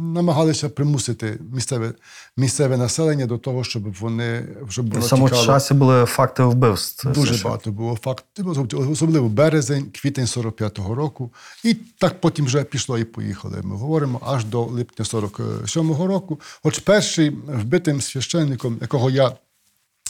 намагалися 0.00 0.68
примусити 0.68 1.38
місцеве, 1.52 1.92
місцеве 2.36 2.76
населення 2.76 3.26
до 3.26 3.38
того, 3.38 3.64
щоб 3.64 3.94
вони 3.94 4.46
щоб 4.68 4.90
В 4.90 5.08
воно 5.08 5.28
тікало. 5.28 5.46
часі 5.46 5.74
були 5.74 6.04
факти 6.06 6.42
вбивств. 6.42 7.08
Дуже 7.12 7.44
багато 7.44 7.72
було 7.72 7.98
фактів, 8.02 8.48
особливо 8.90 9.28
березень, 9.28 9.90
квітень 9.92 10.24
45-го 10.24 10.94
року. 10.94 11.32
І 11.64 11.74
так 11.74 12.20
потім 12.20 12.44
вже 12.44 12.64
пішло 12.64 12.98
і 12.98 13.04
поїхали. 13.04 13.60
Ми 13.62 13.76
говоримо 13.76 14.20
аж 14.26 14.44
до 14.44 14.62
липня 14.64 15.04
47-го 15.04 16.06
року. 16.06 16.40
Хоч 16.62 16.78
перший 16.78 17.30
вбитим 17.30 18.00
священником, 18.00 18.78
якого 18.80 19.10
я 19.10 19.32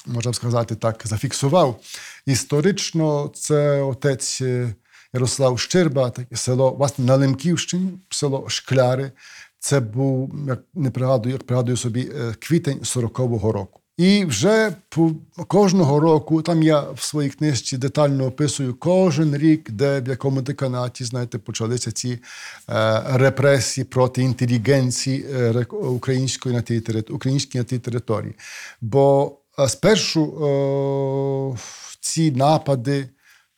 можна 0.07 0.33
сказати 0.33 0.75
так, 0.75 1.03
зафіксував. 1.05 1.81
Історично 2.27 3.31
це 3.35 3.83
отець 3.83 4.40
е, 4.40 4.75
Ярослав 5.14 5.59
Щерба, 5.59 6.11
таке 6.11 6.37
село, 6.37 6.70
власне, 6.70 7.05
на 7.05 7.16
Лемківщині, 7.16 7.90
село 8.11 8.44
Шкляри. 8.48 9.12
Це 9.59 9.81
був, 9.81 10.35
як 10.48 10.61
не 10.74 10.90
пригадую, 10.90 11.33
як 11.33 11.46
пригадую 11.46 11.77
собі, 11.77 12.00
е, 12.00 12.35
квітень 12.38 12.79
40-го 12.79 13.53
року. 13.53 13.81
І 13.96 14.24
вже 14.24 14.72
кожного 15.46 16.00
року, 16.00 16.42
там 16.42 16.62
я 16.62 16.81
в 16.81 17.03
своїй 17.03 17.31
книжці 17.31 17.77
детально 17.77 18.27
описую 18.27 18.74
кожен 18.74 19.37
рік, 19.37 19.70
де 19.70 20.00
в 20.00 20.09
якому 20.09 20.42
деканаті, 20.42 21.05
знаєте, 21.05 21.38
почалися 21.38 21.92
ці 21.92 22.09
е, 22.09 22.18
репресії 23.12 23.85
проти 23.85 24.22
інтелігенції 24.22 25.27
е, 25.33 25.64
української 25.70 26.55
на 26.55 26.62
тій 26.62 26.81
території, 26.81 27.48
на 27.55 27.64
тій 27.64 27.79
території. 27.79 28.35
Бо 28.81 29.33
е, 29.59 29.68
спершу 29.68 30.22
е, 30.24 31.59
ці 32.00 32.31
напади, 32.31 33.09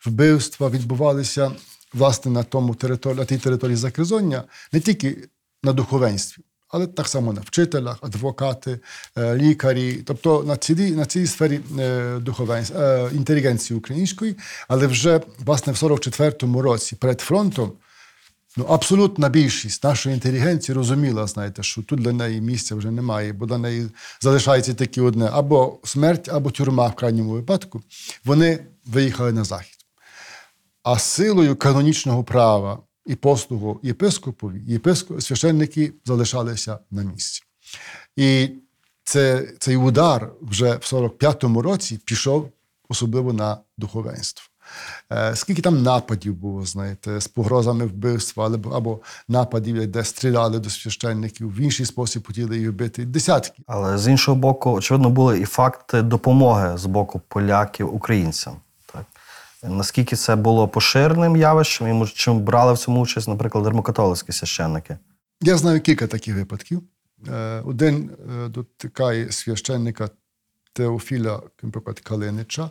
вбивства 0.06 0.68
відбувалися 0.70 1.52
власне 1.94 2.30
на 2.30 2.42
тому 2.42 2.74
території, 2.74 3.18
на 3.18 3.24
тій 3.24 3.38
території 3.38 3.76
закризоння, 3.76 4.42
не 4.72 4.80
тільки 4.80 5.28
на 5.62 5.72
духовенстві, 5.72 6.42
але 6.68 6.86
так 6.86 7.08
само 7.08 7.32
на 7.32 7.40
вчителях, 7.40 7.98
адвокати, 8.00 8.78
е, 9.18 9.36
лікарі, 9.36 10.02
тобто 10.06 10.42
на 10.42 10.56
цілій, 10.56 10.90
на 10.90 11.06
цілій 11.06 11.26
сфері 11.26 11.60
е, 11.78 12.18
духовенства, 12.18 12.80
е, 12.80 13.10
інтелігенції 13.12 13.78
української, 13.78 14.36
але 14.68 14.86
вже 14.86 15.20
власне 15.38 15.72
в 15.72 15.76
44-му 15.76 16.62
році 16.62 16.96
перед 16.96 17.20
фронтом. 17.20 17.72
Ну, 18.58 18.64
абсолютна 18.64 19.28
більшість 19.28 19.84
нашої 19.84 20.14
інтелігенції 20.14 20.76
розуміла, 20.76 21.26
знаєте, 21.26 21.62
що 21.62 21.82
тут 21.82 22.00
для 22.00 22.12
неї 22.12 22.40
місця 22.40 22.74
вже 22.74 22.90
немає, 22.90 23.32
бо 23.32 23.46
для 23.46 23.58
неї 23.58 23.88
залишається 24.20 24.74
тільки 24.74 25.00
одне: 25.00 25.28
або 25.32 25.78
смерть, 25.84 26.28
або 26.28 26.50
тюрма 26.50 26.86
в 26.86 26.94
крайньому 26.94 27.30
випадку. 27.30 27.82
Вони 28.24 28.58
виїхали 28.86 29.32
на 29.32 29.44
захід. 29.44 29.75
А 30.86 30.98
силою 30.98 31.56
канонічного 31.56 32.24
права 32.24 32.78
і 33.06 33.14
послугу 33.14 33.80
єпископові, 33.82 34.62
єпископ, 34.66 35.20
священники 35.20 35.92
залишалися 36.04 36.78
на 36.90 37.02
місці. 37.02 37.42
І 38.16 38.48
це, 39.04 39.48
цей 39.58 39.76
удар 39.76 40.30
вже 40.42 40.72
в 40.72 40.80
45-му 40.80 41.62
році 41.62 42.00
пішов 42.04 42.50
особливо 42.88 43.32
на 43.32 43.58
духовенство. 43.78 44.44
Е, 45.12 45.36
Скільки 45.36 45.62
там 45.62 45.82
нападів 45.82 46.34
було, 46.34 46.66
знаєте, 46.66 47.20
з 47.20 47.28
погрозами 47.28 47.86
вбивства, 47.86 48.46
або, 48.46 48.70
або 48.70 49.00
нападів, 49.28 49.86
де 49.86 50.04
стріляли 50.04 50.58
до 50.58 50.70
священників, 50.70 51.54
в 51.56 51.60
інший 51.60 51.86
спосіб 51.86 52.26
хотіли 52.26 52.58
їх 52.58 52.70
вбити. 52.70 53.04
Десятки. 53.04 53.62
Але 53.66 53.98
з 53.98 54.08
іншого 54.08 54.36
боку, 54.36 54.70
очевидно, 54.70 55.10
були 55.10 55.40
і 55.40 55.44
факти 55.44 56.02
допомоги 56.02 56.78
з 56.78 56.86
боку 56.86 57.20
поляків 57.28 57.94
українцям. 57.94 58.56
Наскільки 59.68 60.16
це 60.16 60.36
було 60.36 60.68
поширеним 60.68 61.36
явищем, 61.36 62.02
і 62.02 62.06
чим 62.06 62.40
брали 62.40 62.72
в 62.72 62.78
цьому 62.78 63.00
участь, 63.00 63.28
наприклад, 63.28 63.66
римокатолицькі 63.66 64.32
священники? 64.32 64.98
Я 65.40 65.56
знаю 65.56 65.80
кілька 65.80 66.06
таких 66.06 66.36
випадків. 66.36 66.82
Е, 67.28 67.62
Один 67.64 68.10
е, 68.10 68.48
дотикає 68.48 69.32
священника 69.32 70.10
наприклад, 71.62 72.00
Калинича, 72.00 72.70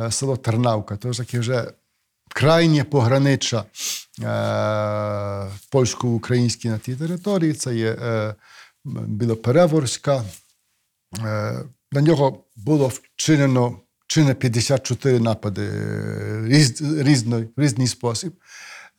е, 0.00 0.10
село 0.10 0.36
Тернавка, 0.36 0.96
тож 0.96 1.16
таке 1.16 1.38
вже 1.38 1.72
крайнє 2.30 2.84
погранича 2.84 3.64
польсько-українській 5.70 6.68
на 6.68 6.78
тій 6.78 6.96
території. 6.96 7.52
Це 7.52 7.74
є 7.74 7.96
Білопереворська. 8.84 10.24
На 11.92 12.00
нього 12.00 12.44
було 12.56 12.88
вчинено 12.88 13.80
чи 14.08 14.24
не 14.24 14.34
54 14.34 15.20
напади 15.20 15.62
е, 15.62 16.42
різ, 16.46 16.82
різно, 17.02 17.44
в 17.56 17.62
різний 17.62 17.86
спосіб. 17.86 18.32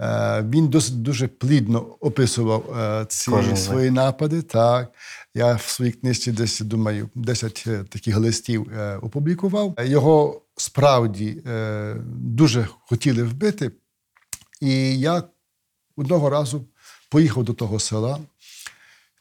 Е, 0.02 0.45
Він 0.50 0.67
досить 0.67 1.02
дуже 1.02 1.28
плідно 1.28 1.80
описував 1.80 2.78
е, 2.80 3.06
ці 3.10 3.32
Кожен 3.32 3.58
свої 3.58 3.91
напади. 3.91 4.41
Так. 4.41 4.91
Я 5.34 5.56
в 5.56 5.62
своїй 5.62 5.91
книжці 5.91 6.32
десь 6.32 6.60
думаю, 6.60 7.10
10 7.15 7.63
е, 7.67 7.84
таких 7.89 8.17
листів 8.17 8.72
опублікував. 9.02 9.76
Його 9.80 10.41
справді 10.58 11.41
дуже 12.08 12.67
хотіли 12.88 13.24
вбити. 13.24 13.72
І 14.62 15.00
я 15.00 15.24
одного 15.95 16.30
разу 16.30 16.65
поїхав 17.10 17.43
до 17.43 17.54
того 17.54 17.80
села. 17.80 18.19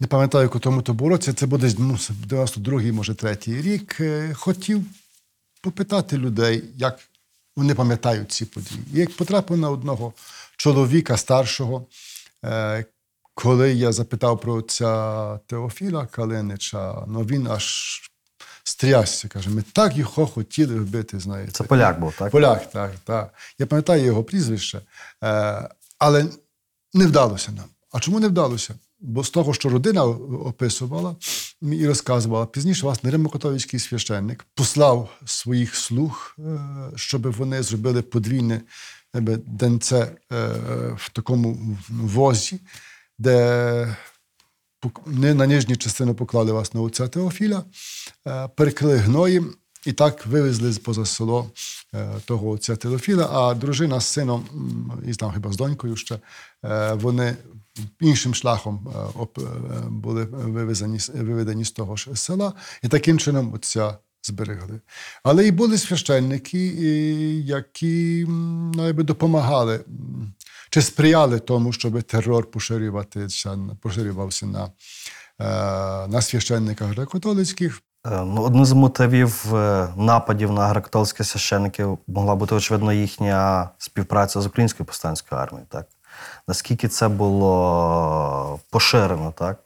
не 0.01 0.07
пам'ятаю, 0.07 0.49
в 0.49 0.55
якому 0.55 0.83
то 0.83 0.95
було 0.95 1.11
році, 1.11 1.33
це 1.33 1.47
буде 1.47 1.73
ну, 1.79 1.99
92-й, 2.29 2.93
може, 2.93 3.15
третій 3.15 3.63
рік. 3.63 4.01
Хотів 4.35 4.85
попитати 5.61 6.19
людей, 6.19 6.65
як 6.77 6.99
вони 7.57 7.75
пам'ятають 7.75 8.33
ці 8.33 8.45
події. 8.45 8.81
І 8.95 8.99
як 8.99 9.17
потрапив 9.17 9.59
на 9.59 9.71
одного 9.71 10.13
чоловіка 10.57 11.17
старшого, 11.17 11.87
е, 12.45 12.85
коли 13.35 13.73
я 13.73 13.93
запитав 13.93 14.41
про 14.41 14.55
отця 14.55 15.41
Теофіла 15.47 16.07
Калинича, 16.07 17.05
ну 17.07 17.21
він 17.23 17.47
аж 17.47 18.01
стрясся, 18.65 19.29
каже, 19.29 19.51
ми 19.51 19.63
так 19.63 19.97
його 19.97 20.27
хотіли 20.27 20.75
вбити, 20.75 21.21
знаєте. 21.21 21.53
Це 21.53 21.65
поляк 21.65 22.01
був, 22.01 22.15
так? 22.19 22.31
Поляк, 22.31 22.71
так, 22.71 22.93
так. 23.05 23.35
Я 23.59 23.67
пам'ятаю 23.67 24.05
його 24.05 24.25
прізвище, 24.25 24.81
е, 25.25 25.69
але 25.99 26.27
не 26.95 27.07
вдалося 27.07 27.53
нам. 27.53 27.65
А 27.93 28.01
чому 28.01 28.21
не 28.21 28.29
вдалося? 28.29 28.75
Бо 29.01 29.25
з 29.25 29.31
того, 29.31 29.55
що 29.55 29.69
родина 29.69 30.05
описувала 30.05 31.17
і 31.63 31.87
розказувала, 31.87 32.47
пізніше 32.47 32.83
власне 32.83 33.11
Римо-католицький 33.11 33.79
священник 33.79 34.47
послав 34.55 35.09
своїх 35.25 35.75
слуг, 35.75 36.37
е, 36.39 36.61
щоб 36.97 37.33
вони 37.33 37.63
зробили 37.63 38.03
подвійне 38.03 38.61
денце 39.47 39.97
е, 39.97 40.13
в 40.97 41.11
такому 41.13 41.77
возі, 41.89 42.61
де 43.19 43.97
на 45.15 45.47
нижню 45.47 45.77
частину 45.77 46.15
поклали 46.15 46.53
власне 46.53 46.81
отця 46.81 47.09
Теофіля, 47.09 47.65
е, 48.27 48.49
перекрили 48.49 48.97
гноєм 48.97 49.55
і 49.87 49.93
так 49.93 50.27
вивезли 50.27 50.73
поза 50.73 51.07
село 51.07 51.51
того 52.25 52.51
отця 52.51 52.77
Теофіла, 52.77 53.29
а 53.33 53.55
дружина 53.55 54.01
з 54.01 54.07
сином, 54.07 54.45
і 55.07 55.15
там 55.15 55.33
хіба 55.33 55.53
з 55.53 55.57
донькою 55.57 55.97
ще, 55.97 56.19
вони 56.93 57.37
іншим 58.01 58.35
шляхом 58.35 58.89
е, 58.89 59.19
оп- 59.19 59.43
е, 59.43 59.89
були 59.89 60.25
вивезені, 60.25 60.99
виведені 61.15 61.65
з 61.65 61.71
того 61.71 61.97
ж 61.97 62.11
села, 62.15 62.53
і 62.83 62.89
таким 62.89 63.19
чином 63.19 63.53
отця 63.55 63.99
зберегли. 64.23 64.81
Але 65.23 65.47
і 65.47 65.51
були 65.51 65.79
священники, 65.79 66.67
які 67.45 68.25
ну, 68.75 68.87
якби 68.87 69.03
допомагали 69.03 69.81
чи 70.71 70.83
сприяли 70.83 71.39
тому, 71.39 71.73
щоб 71.73 72.03
терор 72.03 72.51
поширюватися, 72.51 73.59
поширювався 73.83 74.47
на, 74.47 74.65
е, 74.65 76.09
на 76.09 76.23
священниках 76.23 76.89
греко-католицьких. 76.89 77.81
Ну, 78.05 78.43
одним 78.43 78.65
з 78.65 78.73
мотивів 78.73 79.45
нападів 79.97 80.53
на 80.53 80.75
греко-католицьких 80.75 81.25
священиків 81.25 81.99
могла 82.07 82.35
бути, 82.35 82.55
очевидно, 82.55 82.93
їхня 82.93 83.71
співпраця 83.79 84.41
з 84.41 84.47
українською 84.47 84.87
повстанською 84.87 85.41
армією. 85.41 85.67
Так? 85.71 85.87
Наскільки 86.49 86.89
це 86.89 87.09
було 87.09 88.61
поширено, 88.71 89.33
так? 89.39 89.65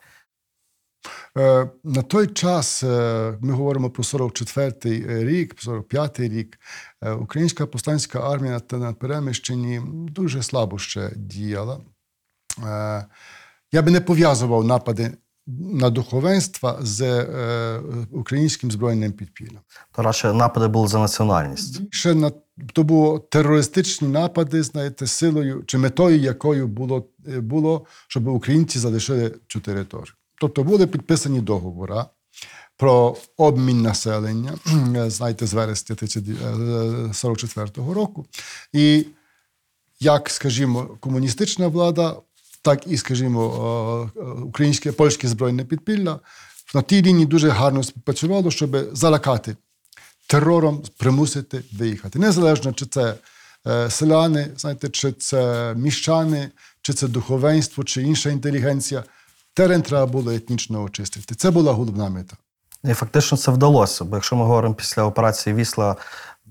Е, 1.37 1.69
На 1.83 2.01
той 2.01 2.27
час 2.27 2.83
е, 2.83 3.33
ми 3.41 3.53
говоримо 3.53 3.89
про 3.89 4.03
44-й 4.03 5.23
рік, 5.25 5.55
45-й 5.65 6.29
рік. 6.29 6.59
е, 7.01 7.11
Українська 7.11 7.65
повстанська 7.65 8.31
армія 8.33 8.59
та 8.59 8.77
на 8.77 8.93
переміщенні 8.93 9.81
дуже 10.09 10.43
слабо 10.43 10.77
ще 10.79 11.11
діяла. 11.15 11.79
Е, 12.65 13.05
Я 13.71 13.81
би 13.81 13.91
не 13.91 14.01
пов'язував 14.01 14.63
напади 14.63 15.11
на 15.47 15.89
духовенство 15.89 16.77
з 16.81 17.01
е, 17.01 17.81
українським 18.11 18.71
збройним 18.71 19.11
підпіллям. 19.11 19.59
То 19.95 20.01
радше 20.01 20.33
напади 20.33 20.67
були 20.67 20.87
за 20.87 20.99
національність. 20.99 21.81
Ще 21.93 22.13
на 22.13 22.31
то 22.73 22.83
було 22.83 23.19
терористичні 23.19 24.07
напади, 24.07 24.63
знаєте, 24.63 25.07
силою 25.07 25.63
чи 25.65 25.77
метою 25.77 26.19
якою 26.19 26.67
було, 26.67 27.07
е, 27.27 27.39
було 27.39 27.85
щоб 28.07 28.27
українці 28.27 28.79
залишили 28.79 29.35
цю 29.47 29.59
територію. 29.59 30.13
Тобто 30.35 30.63
були 30.63 30.87
підписані 30.87 31.41
договори 31.41 32.03
про 32.77 33.17
обмін 33.37 33.81
населення, 33.81 34.53
знаєте, 35.07 35.47
з 35.47 35.53
вересня 35.53 35.95
1944 35.95 37.93
року. 37.93 38.25
І 38.73 39.05
як, 39.99 40.29
скажімо, 40.29 40.97
комуністична 40.99 41.67
влада, 41.67 42.15
так 42.63 42.87
і, 42.87 42.97
скажімо, 42.97 44.11
е, 44.15 44.19
е, 44.19 44.23
українське 44.23 44.91
польське 44.91 45.27
збройне 45.27 45.65
підпілля 45.65 46.19
на 46.75 46.81
тій 46.81 47.01
лінії 47.01 47.25
дуже 47.25 47.49
гарно 47.49 47.83
спрацювало, 47.83 48.51
щоб 48.51 48.77
залякати 48.93 49.55
терором 50.27 50.83
примусити 50.97 51.63
виїхати. 51.73 52.19
Незалежно, 52.19 52.73
чи 52.73 52.85
це 52.85 53.15
е, 53.67 53.89
селяни, 53.89 54.47
знаєте, 54.57 54.89
чи 54.89 55.11
це 55.11 55.73
міщани, 55.77 56.49
чи 56.81 56.93
це 56.93 57.07
духовенство, 57.07 57.83
чи 57.83 58.01
інша 58.01 58.29
інтелігенція. 58.29 59.03
Терен 59.53 59.81
треба 59.81 60.05
було 60.05 60.31
етнічно 60.31 60.83
очистити. 60.83 61.35
Це 61.35 61.51
була 61.51 61.73
головна 61.73 62.09
мета. 62.09 62.37
І 62.83 62.93
фактично 62.93 63.37
це 63.37 63.51
вдалося. 63.51 64.03
Бо 64.03 64.15
якщо 64.15 64.35
ми 64.35 64.43
говоримо 64.45 64.75
після 64.75 65.03
операції 65.03 65.55
Вісла, 65.55 65.95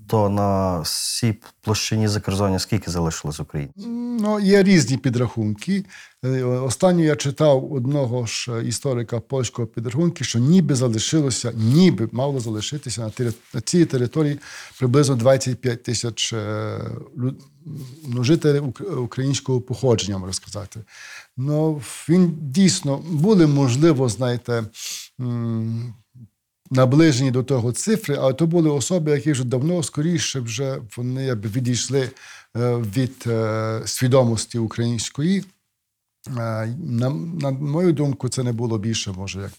то 0.07 0.29
на 0.29 0.79
всій 0.79 1.35
площині 1.61 2.07
Закерзоння 2.07 2.59
скільки 2.59 2.91
залишилось 2.91 3.39
українців? 3.39 3.83
Ну, 4.21 4.39
є 4.39 4.63
різні 4.63 4.97
підрахунки. 4.97 5.85
Е, 6.25 6.69
я 6.97 7.15
читав 7.15 7.73
одного 7.73 8.25
ж 8.25 8.51
е, 8.51 8.65
історика 8.65 9.19
польського 9.19 9.67
підрахунки, 9.67 10.23
що 10.23 10.39
ніби 10.39 10.75
залишилося, 10.75 11.51
ніби 11.55 12.09
мало 12.11 12.39
залишитися 12.39 13.01
на, 13.01 13.07
тери- 13.09 13.33
на 13.53 13.61
цій 13.61 13.85
території 13.85 14.39
приблизно 14.79 15.15
25 15.15 15.83
тисяч 15.83 16.33
е, 16.33 16.79
ну, 18.07 18.23
жителів 18.23 18.73
українського 18.97 19.61
походження, 19.61 20.17
можна 20.17 20.33
сказати. 20.33 20.79
Ну, 21.37 21.81
він 22.09 22.37
дійсно 22.41 22.97
були, 23.11 23.47
можливо, 23.47 24.09
знаєте. 24.09 24.63
м, 25.21 25.93
наближені 26.73 27.31
до 27.31 27.43
того 27.43 27.71
цифри, 27.71 28.17
але 28.21 28.33
то 28.33 28.47
були 28.47 28.69
особи, 28.69 29.11
які 29.11 29.31
вже 29.31 29.43
давно 29.43 29.83
скоріше 29.83 30.39
вже 30.39 30.77
вони 30.97 31.25
якби 31.25 31.49
відійшли 31.49 32.01
е, 32.01 32.75
від 32.75 33.23
е, 33.27 33.81
свідомості 33.85 34.57
української. 34.57 35.45
Е, 36.27 36.67
На, 36.79 37.09
на 37.09 37.51
мою 37.51 37.93
думку, 37.93 38.29
це 38.29 38.43
не 38.43 38.51
було 38.51 38.77
більше, 38.77 39.11
може, 39.11 39.41
як 39.41 39.51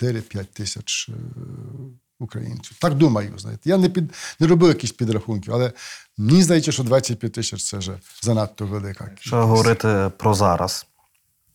4-5 0.00 0.44
тисяч 0.44 1.10
українців. 2.20 2.76
Так 2.80 2.94
думаю, 2.94 3.32
знаєте. 3.36 3.70
Я 3.70 3.76
не, 3.76 3.88
під, 3.88 4.12
не 4.40 4.46
робив 4.46 4.68
якісь 4.68 4.92
підрахунки, 4.92 5.50
але 5.52 5.72
мені 6.18 6.42
здається, 6.42 6.72
що 6.72 6.82
25 6.82 7.32
тисяч 7.32 7.64
це 7.64 7.76
вже 7.76 7.98
занадто 8.22 8.66
велика. 8.66 9.04
Кількість. 9.04 9.32
говорити 9.32 10.10
про 10.16 10.34
зараз, 10.34 10.86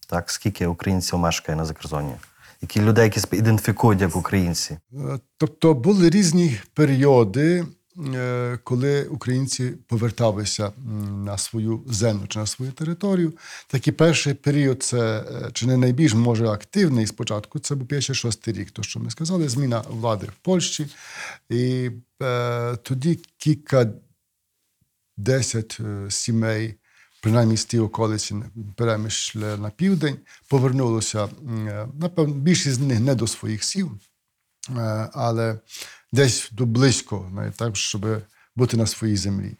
так, 0.07 0.31
скільки 0.31 0.67
українців 0.67 1.19
мешкає 1.19 1.57
на 1.57 1.65
Закерзонні? 1.65 2.13
Які 2.61 2.81
людей, 2.81 3.05
які 3.15 3.37
ідентифікують 3.37 4.01
як 4.01 4.15
українці? 4.15 4.77
Е, 4.93 5.19
Тобто 5.37 5.73
були 5.73 6.09
різні 6.09 6.59
періоди, 6.73 7.65
е, 8.15 8.59
коли 8.63 9.03
українці 9.03 9.73
поверталися 9.87 10.71
на 11.25 11.37
свою 11.37 11.83
землю 11.87 12.27
чи 12.27 12.39
на 12.39 12.45
свою 12.45 12.71
територію. 12.71 13.33
Такий 13.67 13.93
перший 13.93 14.33
період, 14.33 14.83
це 14.83 15.19
е, 15.19 15.49
чи 15.53 15.67
не 15.67 15.77
найбільш 15.77 16.13
може 16.13 16.47
активний 16.47 17.07
спочатку, 17.07 17.59
це 17.59 17.75
був 17.75 17.87
5-6 17.87 18.51
рік, 18.51 18.71
то 18.71 18.83
що 18.83 18.99
ми 18.99 19.11
сказали, 19.11 19.49
зміна 19.49 19.83
влади 19.89 20.25
в 20.25 20.43
Польщі. 20.43 20.87
І 21.49 21.91
е, 22.23 22.75
тоді 22.75 23.19
кілька 23.37 23.91
десять 25.17 25.79
сімей, 26.09 26.75
принаймні 27.27 27.57
з 27.57 27.65
тієї 27.65 27.87
околиці, 27.87 28.35
перемішли 28.75 29.57
на 29.57 29.69
південь, 29.69 30.17
повернулося, 30.47 31.29
напевно, 31.99 32.33
більшість 32.33 32.75
з 32.75 32.79
них 32.79 32.99
не 32.99 33.15
до 33.15 33.27
своїх 33.27 33.63
сіл, 33.63 33.91
е, 34.69 35.09
але 35.13 35.59
десь 36.11 36.49
до 36.51 36.65
близько, 36.65 37.31
так, 37.55 37.75
щоб 37.75 38.21
бути 38.55 38.77
на 38.77 38.87
своїй 38.87 39.17
землі. 39.17 39.57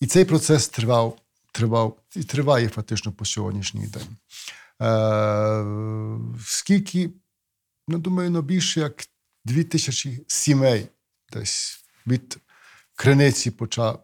І 0.00 0.06
цей 0.06 0.24
процес 0.24 0.68
тривав, 0.68 1.18
тривав 1.52 1.98
і 2.16 2.22
триває 2.22 2.68
фактично 2.68 3.12
по 3.12 3.24
сьогоднішній 3.24 3.86
день. 3.86 4.16
Е, 4.82 5.64
скільки, 6.46 7.10
ну, 7.88 7.98
думаю, 7.98 8.30
ну, 8.30 8.42
більше 8.42 8.80
як 8.80 9.04
дві 9.44 9.64
тисячі 9.64 10.24
сімей 10.26 10.88
десь 11.32 11.84
від 12.06 12.38
криниці, 12.96 13.52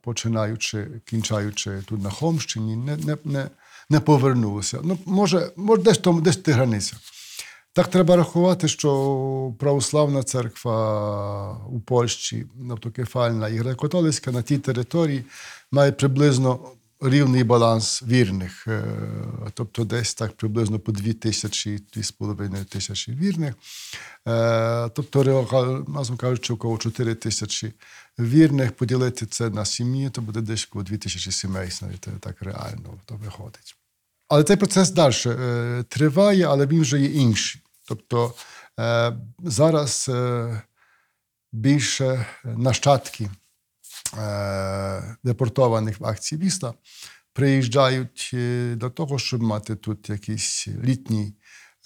починаючи, 0.03 0.87
кінчаючи 1.05 1.83
тут 1.89 2.03
на 2.03 2.11
Хомщині, 2.11 2.77
не, 2.77 2.97
не, 2.97 3.17
не, 3.25 3.49
не 3.91 4.01
повернулося. 4.01 4.79
Ну, 4.83 4.99
може, 5.07 5.51
може 5.57 5.83
десь, 5.83 5.99
там, 5.99 6.23
десь 6.23 6.37
ти 6.37 6.53
границя. 6.53 6.97
Так 7.73 7.89
треба 7.89 8.17
рахувати, 8.17 8.69
що 8.69 9.55
православна 9.59 10.23
церква 10.23 11.67
у 11.71 11.81
Польщі, 11.81 12.47
автокефальна 12.71 13.49
і 13.49 13.61
греко-католицька 13.61 14.33
на 14.33 14.43
тій 14.43 14.59
території 14.59 15.25
має 15.71 15.93
приблизно 15.93 16.59
рівний 17.03 17.45
баланс 17.45 18.03
вірних, 18.03 18.69
е, 18.69 18.85
тобто 19.55 19.85
десь 19.85 20.15
так 20.15 20.33
приблизно 20.33 20.79
по 20.79 20.93
дві 20.93 21.13
тисячі, 21.13 21.81
дві 21.95 22.03
з 22.03 22.13
половиною 22.13 22.65
тисячі 22.65 23.13
вірних. 23.13 23.55
Е, 24.29 24.89
Тобто, 24.89 25.23
разом 25.97 26.17
кажучи, 26.17 26.53
около 26.53 26.79
4 26.79 27.15
тисячі 27.15 27.73
вірних, 28.19 28.73
поділити 28.73 29.27
це 29.27 29.51
на 29.51 29.65
сім'ї, 29.65 30.11
то 30.11 30.21
буде 30.21 30.41
десь 30.41 30.65
коло 30.65 30.85
2 30.85 30.97
тисячі 30.97 31.33
сімей, 31.33 31.71
знаєте, 31.71 32.11
так 32.21 32.43
реально 32.43 33.01
то 33.05 33.15
виходить. 33.15 33.77
Але 34.29 34.45
цей 34.45 34.57
процес 34.57 34.91
далі 34.91 35.15
е, 35.27 35.85
триває, 35.89 36.45
але 36.45 36.67
він 36.67 36.81
вже 36.81 37.01
є 37.01 37.09
інший. 37.09 37.63
Тобто 37.89 38.35
зараз 39.39 40.11
більше 41.53 42.27
нащадки 42.45 43.25
е, 43.25 43.31
депортованих 45.23 46.01
в 46.01 46.07
акції 46.07 46.41
міста 46.41 46.75
приїжджають 47.33 48.31
е, 48.35 48.75
для 48.77 48.91
того, 48.91 49.19
щоб 49.19 49.43
мати 49.43 49.77
тут 49.77 50.11
якийсь 50.11 50.69
літній, 50.69 51.35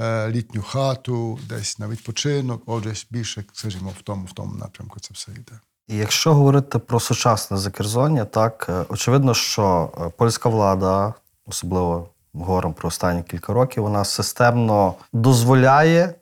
е, 0.00 0.30
літню 0.30 0.62
хату, 0.62 1.38
десь 1.48 1.78
на 1.78 1.88
відпочинок, 1.88 2.62
отже, 2.66 3.06
більше, 3.10 3.44
скажімо, 3.52 3.92
в 3.98 4.02
тому, 4.02 4.26
в 4.26 4.32
тому 4.32 4.54
напрямку 4.54 5.00
це 5.00 5.14
все 5.14 5.32
йде. 5.32 5.60
І 5.88 5.96
якщо 5.96 6.34
говорити 6.34 6.78
про 6.78 7.00
сучасне 7.00 7.56
закерзоння, 7.56 8.24
так 8.24 8.66
е, 8.68 8.84
очевидно, 8.88 9.34
що 9.34 9.92
е, 10.00 10.10
польська 10.16 10.48
влада, 10.48 11.14
особливо 11.46 12.08
говоримо 12.32 12.74
про 12.74 12.88
останні 12.88 13.22
кілька 13.22 13.52
років, 13.52 13.82
вона 13.82 14.04
системно 14.04 14.94
дозволяє 15.12 16.14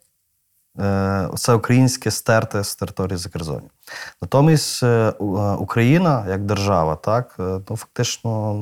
е, 0.79 1.29
це 1.37 1.55
українське 1.55 2.11
стерти 2.11 2.65
з 2.65 2.77
території 2.77 3.17
закерзоння. 3.17 3.69
Натомість 4.23 4.83
е, 4.83 4.87
е, 4.87 5.13
Україна 5.59 6.25
як 6.29 6.41
держава, 6.41 6.97
так, 6.97 7.37
е, 7.41 7.43
ну 7.71 7.77
фактично 7.77 8.55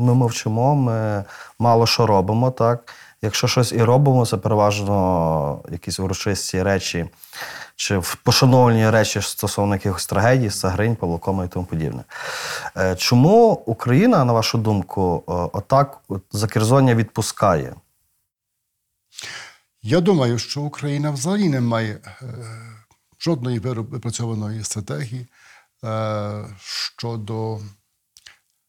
ми 0.00 0.14
мовчимо, 0.14 0.74
ми 0.74 1.24
мало 1.58 1.86
що 1.86 2.06
робимо. 2.06 2.50
Так. 2.50 2.94
Якщо 3.22 3.46
щось 3.46 3.72
і 3.72 3.82
робимо, 3.82 4.26
це 4.26 4.36
переважно 4.36 5.60
якісь 5.70 6.00
урочисті 6.00 6.62
речі 6.62 7.06
чи 7.76 8.00
пошановлені 8.22 8.90
речі 8.90 9.20
стосовно 9.22 9.74
якихось 9.74 10.06
трагедій, 10.06 10.50
Сагринь, 10.50 10.96
Павлокома 10.96 11.44
і 11.44 11.48
тому 11.48 11.66
подібне. 11.66 12.04
Чому 12.96 13.62
Україна, 13.66 14.24
на 14.24 14.32
вашу 14.32 14.58
думку, 14.58 15.22
отак 15.52 15.98
от 16.08 16.22
закерзоння 16.32 16.94
відпускає? 16.94 17.74
Я 19.82 20.00
думаю, 20.00 20.38
що 20.38 20.60
Україна 20.60 21.10
взагалі 21.10 21.48
не 21.48 21.60
має 21.60 21.98
жодної 23.18 23.58
випрацьованої 23.58 24.64
стратегії 24.64 25.26
е, 25.84 26.56
щодо 26.60 27.60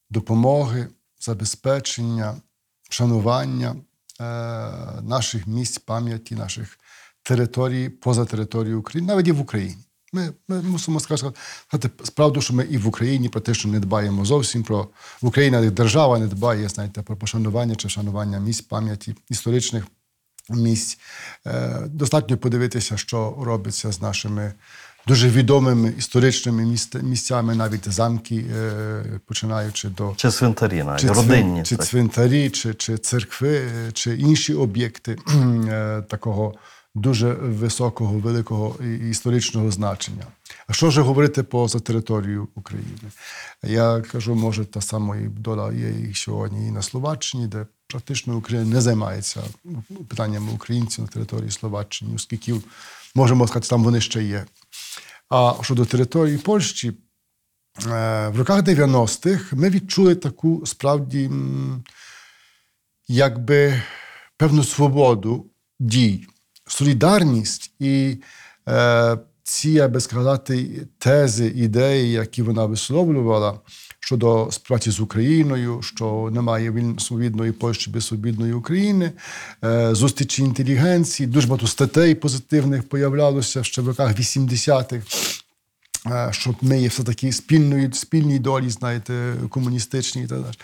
допомоги, 0.09 0.87
забезпечення, 1.19 2.35
шанування 2.89 3.69
е, 3.69 4.23
наших 5.01 5.47
місць 5.47 5.77
пам'яті, 5.77 6.35
наших 6.35 6.79
територій 7.23 7.89
поза 7.89 8.25
територією 8.25 8.79
України, 8.79 9.13
навіть 9.13 9.27
і 9.27 9.31
в 9.31 9.41
Україні. 9.41 9.83
Ми, 10.13 10.33
ми 10.47 10.61
мусимо 10.61 10.99
сказати 10.99 11.89
справду, 12.03 12.41
що 12.41 12.53
ми 12.53 12.63
і 12.63 12.77
в 12.77 12.87
Україні 12.87 13.29
практично 13.29 13.71
не 13.71 13.79
дбаємо 13.79 14.25
зовсім 14.25 14.63
про 14.63 14.87
Україна 15.21 15.59
як 15.59 15.73
держава 15.73 16.19
не 16.19 16.27
дбає, 16.27 16.69
знаєте, 16.69 17.01
про 17.01 17.17
пошанування 17.17 17.75
чи 17.75 17.87
вшанування 17.87 18.39
місць 18.39 18.61
пам'яті 18.61 19.15
історичних 19.29 19.85
місць. 20.49 20.99
Е, 21.47 21.79
Достатньо 21.87 22.37
подивитися, 22.37 22.97
що 22.97 23.37
робиться 23.41 23.91
з 23.91 24.01
нашими 24.01 24.53
дуже 25.07 25.29
відомими 25.29 25.93
історичними 25.97 26.75
місцями, 27.01 27.55
навіть 27.55 27.91
замки, 27.91 28.45
е, 28.57 29.03
починаючи 29.25 29.89
до 29.89 30.13
Чи 30.15 30.31
свинтарі, 30.31 30.83
навіть, 30.83 31.01
чи, 31.01 31.07
цвин- 31.07 31.13
родинні? 31.15 31.63
чи 31.63 31.75
так. 31.75 31.85
цвинтарі, 31.85 32.49
чи, 32.49 32.73
чи 32.73 32.97
церкви, 32.97 33.57
е, 33.57 33.91
чи 33.93 34.15
інші 34.17 34.53
об'єкти 34.53 35.17
такого 36.09 36.53
дуже 36.95 37.33
високого, 37.33 38.19
великого 38.19 38.75
історичного 39.09 39.71
значення. 39.71 40.25
А 40.67 40.73
що 40.73 40.91
ж 40.91 41.01
говорити 41.01 41.43
поза 41.43 41.79
територією 41.79 42.47
України? 42.55 43.11
Я 43.63 44.01
кажу, 44.11 44.35
може, 44.35 44.65
та 44.65 44.81
сама 44.81 45.17
і 45.17 45.23
доля 45.23 45.73
є 45.73 45.89
і 45.89 46.13
сьогодні 46.13 46.67
і 46.67 46.71
на 46.71 46.81
Словаччині, 46.81 47.47
де 47.47 47.65
практично 47.89 48.37
Україна 48.37 48.69
не 48.69 48.81
займається 48.81 49.43
питаннями 50.09 50.51
українців 50.51 51.03
на 51.03 51.07
території 51.07 51.51
Словаччини, 51.51 52.15
оскільки 52.15 52.55
можемо 53.15 53.47
сказати, 53.47 53.69
там 53.69 53.83
вони 53.83 54.01
ще 54.01 54.23
є. 54.23 54.45
А 55.29 55.53
щодо 55.61 55.85
території 55.85 56.37
Польщі, 56.37 56.93
Е, 57.87 58.29
в 58.29 58.37
роках 58.37 58.61
90-х 58.63 59.55
ми 59.55 59.69
відчули 59.69 60.15
таку 60.15 60.65
справді 60.65 61.31
якби 63.07 63.81
певну 64.37 64.63
свободу 64.63 65.45
дій, 65.79 66.27
солідарність 66.67 67.71
і 67.79 68.17
е, 68.67 69.17
ці, 69.49 69.71
я 69.71 69.87
би 69.87 69.99
сказати, 69.99 70.87
тези, 70.97 71.47
ідеї, 71.47 72.11
які 72.11 72.41
вона 72.41 72.65
висловлювала 72.65 73.59
щодо 73.99 74.47
співпраці 74.51 74.91
з 74.91 74.99
Україною, 74.99 75.81
що 75.81 76.29
немає 76.33 76.71
вільно 76.71 76.99
свобідної 76.99 77.51
Польщі 77.51 77.91
без 77.91 78.07
свобідної 78.07 78.53
України, 78.53 79.11
е, 79.63 79.95
зустрічі 79.95 80.43
інтелігенції, 80.43 81.27
дуже 81.27 81.47
багато 81.47 81.67
статей 81.67 82.15
позитивних 82.15 82.89
появлялося 82.89 83.63
ще 83.63 83.81
в 83.81 83.87
роках 83.87 84.19
80-х 84.19 85.05
е, 86.07 86.29
що 86.31 86.55
ми 86.61 86.81
є 86.81 86.87
все-таки 86.87 87.31
спільною, 87.31 87.93
спільній 87.93 88.39
долі, 88.39 88.69
знаєте, 88.69 89.33
комуністичній 89.49 90.23
і 90.23 90.27
так 90.27 90.41
далі. 90.41 90.55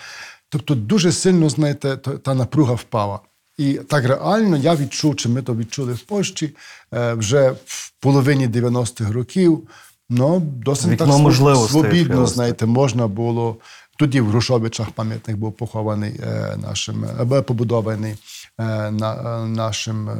Тобто 0.50 0.76
дуже 0.76 1.12
сильно, 1.12 1.50
знаєте, 1.50 1.98
та, 1.98 2.17
та 2.17 2.34
напруга 2.34 2.74
впала. 2.74 3.19
І 3.58 3.74
так 3.74 4.06
реально 4.06 4.58
я 4.58 4.76
відчув, 4.76 5.15
чи 5.15 5.30
ми 5.30 5.41
то 5.41 5.56
відчули 5.56 5.94
в 5.94 6.00
Польщі 6.02 6.56
е, 6.94 7.13
вже 7.13 7.52
в 7.65 7.91
половині 8.00 8.48
90-х 8.48 9.12
років. 9.12 9.68
Ну, 10.10 10.39
досить 10.39 10.88
Вікно 10.91 11.06
так 11.06 11.15
своб- 11.15 11.68
свобідно, 11.70 12.28
знаєте, 12.28 12.65
можна 12.65 13.08
було. 13.08 13.58
Тоді 13.98 14.22
в 14.22 14.28
Грушовичах 14.28 14.91
пам'ятник 14.91 15.38
був 15.38 15.54
похований 15.54 16.20
е, 16.24 16.58
нашим, 16.58 17.06
або 17.20 17.44
побудований 17.44 18.12
е, 18.58 18.91
на, 18.91 19.13
е, 19.44 19.48
нашим 19.48 20.10
е, 20.10 20.15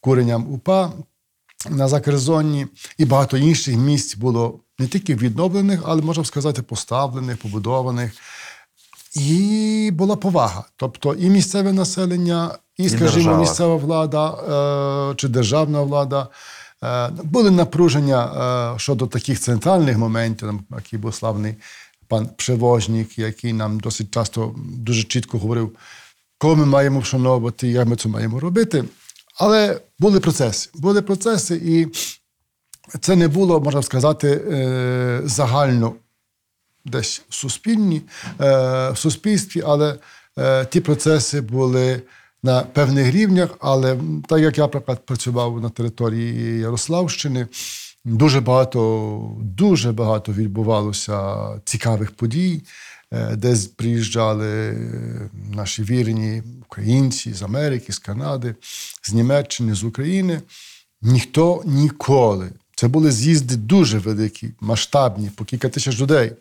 куренням 0.00 0.52
УПА 0.52 0.92
на 1.70 1.88
Закерзонні, 1.88 2.66
і 2.98 3.04
багато 3.04 3.36
інших 3.36 3.76
місць 3.76 4.16
було 4.16 4.60
не 4.78 4.86
тільки 4.86 5.14
відновлених, 5.14 5.80
але 5.84 6.02
можна 6.02 6.24
сказати, 6.24 6.62
поставлених, 6.62 7.36
побудованих. 7.36 8.12
І 9.14 9.90
була 9.92 10.16
повага. 10.16 10.64
Тобто 10.76 11.14
і 11.14 11.30
місцеве 11.30 11.72
населення, 11.72 12.50
і, 12.76 12.88
скажімо, 12.88 13.12
держава. 13.12 13.38
місцева 13.38 13.76
влада 13.76 14.30
е, 15.10 15.14
чи 15.14 15.28
державна 15.28 15.82
влада. 15.82 16.28
Е, 16.84 17.10
були 17.24 17.50
напруження 17.50 18.24
е, 18.74 18.78
щодо 18.78 19.06
таких 19.06 19.40
центральних 19.40 19.98
моментів, 19.98 20.48
там, 20.48 20.60
який 20.70 20.98
був 20.98 21.14
славний 21.14 21.54
пан 22.08 22.28
Przewozник, 22.36 23.18
який 23.18 23.52
нам 23.52 23.80
досить 23.80 24.14
часто 24.14 24.54
дуже 24.56 25.02
чітко 25.02 25.38
говорив, 25.38 25.76
кого 26.38 26.56
ми 26.56 26.66
маємо 26.66 27.00
вшановувати, 27.00 27.68
як 27.68 27.86
ми 27.86 27.96
це 27.96 28.08
маємо 28.08 28.40
робити. 28.40 28.84
Але 29.38 29.80
були 29.98 30.20
процеси. 30.20 30.70
Були 30.74 31.02
процеси, 31.02 31.60
і 31.64 31.86
це 33.00 33.16
не 33.16 33.28
було, 33.28 33.60
можна 33.60 33.82
сказати, 33.82 34.28
е, 34.28 35.20
загально 35.24 35.92
десь 36.90 37.22
суспільні, 37.28 38.02
е, 38.40 38.90
в 38.90 38.96
суспільстві, 38.96 39.62
але 39.66 39.94
е, 40.38 40.64
ті 40.64 40.80
процеси 40.80 41.40
були 41.40 42.02
на 42.42 42.60
певних 42.60 43.14
рівнях. 43.14 43.50
Але 43.60 43.96
так 44.28 44.40
як 44.40 44.58
я, 44.58 44.64
наприклад, 44.64 45.06
працював 45.06 45.60
на 45.60 45.68
території 45.68 46.58
Ярославщини, 46.58 47.46
дуже 48.04 48.40
багато, 48.40 49.36
дуже 49.40 49.92
багато 49.92 50.32
відбувалося 50.32 51.46
цікавих 51.64 52.10
подій, 52.10 52.62
е, 53.12 53.36
де 53.36 53.56
приїжджали 53.76 54.78
наші 55.54 55.82
вірні 55.82 56.42
українці 56.66 57.32
з 57.32 57.42
Америки, 57.42 57.92
з 57.92 57.98
Канади, 57.98 58.54
з 59.02 59.12
Німеччини, 59.12 59.74
з 59.74 59.84
України. 59.84 60.40
Ніхто 61.02 61.62
ніколи. 61.64 62.50
Це 62.80 62.88
були 62.88 63.10
з'їзди 63.10 63.56
дуже 63.56 63.98
великі, 63.98 64.50
масштабні, 64.60 65.30
по 65.36 65.44
кілька 65.44 65.68
тисяч 65.68 66.00
людей. 66.00 66.32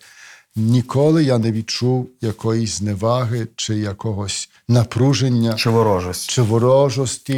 Ніколи 0.56 1.24
я 1.24 1.38
не 1.38 1.52
відчув 1.52 2.10
якоїсь 2.22 2.78
зневаги 2.78 3.48
чи 3.56 3.76
якогось 3.76 4.50
напруження 4.68 5.54
Чи 5.54 5.70
ворожість? 5.70 6.30
чи 6.30 6.42
ворожості. 6.42 7.36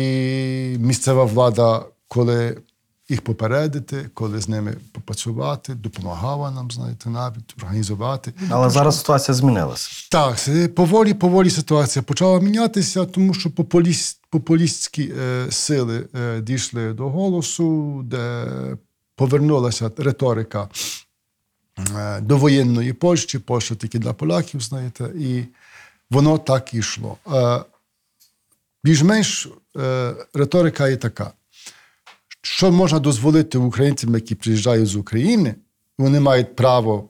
Місцева 0.79 1.23
влада, 1.23 1.85
коли 2.07 2.57
їх 3.09 3.21
попередити, 3.21 4.09
коли 4.13 4.41
з 4.41 4.49
ними 4.49 4.75
попрацювати, 4.91 5.73
допомагала 5.73 6.51
нам, 6.51 6.71
знаєте, 6.71 7.09
навіть 7.09 7.53
організувати. 7.57 8.33
Але 8.49 8.69
зараз 8.69 8.99
ситуація 8.99 9.35
змінилася. 9.35 9.89
Так, 10.11 10.37
поволі, 10.75 11.13
поволі 11.13 11.49
ситуація 11.49 12.03
почала 12.03 12.39
мінятися, 12.39 13.05
тому 13.05 13.33
що 13.33 13.51
популіст, 13.51 14.19
популістські 14.29 15.13
е, 15.21 15.45
сили 15.51 16.07
е, 16.15 16.41
дійшли 16.41 16.93
до 16.93 17.09
голосу, 17.09 18.01
де 18.03 18.45
повернулася 19.15 19.91
риторика 19.97 20.69
е, 21.97 22.21
до 22.21 22.37
воєнної 22.37 22.93
Польщі, 22.93 23.39
Польща 23.39 23.75
тільки 23.75 23.99
для 23.99 24.13
поляків, 24.13 24.61
знаєте, 24.61 25.11
і 25.19 25.43
воно 26.09 26.37
так 26.37 26.73
і 26.73 26.77
йшло. 26.77 27.17
Е, 27.33 27.61
більш-менш 28.83 29.49
е, 29.77 30.13
риторика 30.33 30.89
є 30.89 30.97
така. 30.97 31.31
Що 32.41 32.71
можна 32.71 32.99
дозволити 32.99 33.57
українцям, 33.57 34.15
які 34.15 34.35
приїжджають 34.35 34.87
з 34.87 34.95
України, 34.95 35.55
вони 35.97 36.19
мають 36.19 36.55
право 36.55 37.09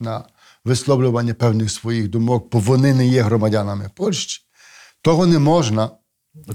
на 0.00 0.24
висловлювання 0.64 1.34
певних 1.34 1.70
своїх 1.70 2.08
думок, 2.08 2.48
бо 2.52 2.58
вони 2.58 2.94
не 2.94 3.06
є 3.06 3.22
громадянами 3.22 3.90
Польщі, 3.94 4.42
того 5.02 5.26
не 5.26 5.38
можна 5.38 5.90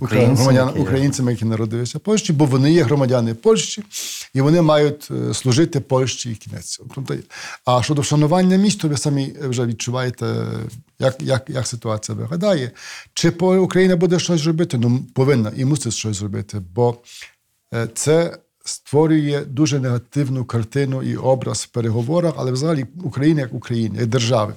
громадян, 0.02 0.74
українцями, 0.78 1.32
які 1.32 1.46
народилися 1.46 1.98
в 1.98 2.02
Польщі, 2.02 2.34
бо 2.34 2.46
вони 2.46 2.72
є 2.72 2.84
громадяни 2.84 3.34
Польщі, 3.34 3.84
і 4.34 4.42
вони 4.42 4.62
мають 4.62 5.08
е, 5.12 5.34
служити 5.34 5.80
Польщі 5.80 6.32
і 6.32 6.36
кінець. 6.36 6.82
Тобто, 6.96 7.16
а 7.66 7.84
щодо 7.84 8.02
вшанування 8.02 8.58
місць, 8.58 8.78
то 8.78 8.88
ви 8.88 8.98
самі 8.98 9.34
вже 9.42 9.66
відчуваєте, 9.66 10.46
як, 11.00 11.16
як, 11.22 11.50
як 11.50 11.68
ситуація 11.68 12.18
виглядає. 12.18 12.72
Чи 13.14 13.30
Україна 13.30 13.96
буде 13.96 14.20
щось 14.20 14.46
робити? 14.46 14.78
Ну, 14.78 15.06
повинна 15.14 15.52
і 15.56 15.66
мусить 15.66 15.94
щось 15.94 16.18
зробити, 16.18 16.62
бо 16.76 16.98
е, 17.74 17.88
це 17.94 18.38
створює 18.66 19.44
дуже 19.48 19.80
негативну 19.80 20.46
картину 20.46 21.04
і 21.04 21.16
образ 21.16 21.64
в 21.64 21.68
переговорах, 21.68 22.34
але 22.38 22.52
взагалі 22.52 22.86
Україна 23.04 23.42
як 23.42 23.54
Україна, 23.54 24.00
як 24.00 24.08
держави. 24.08 24.54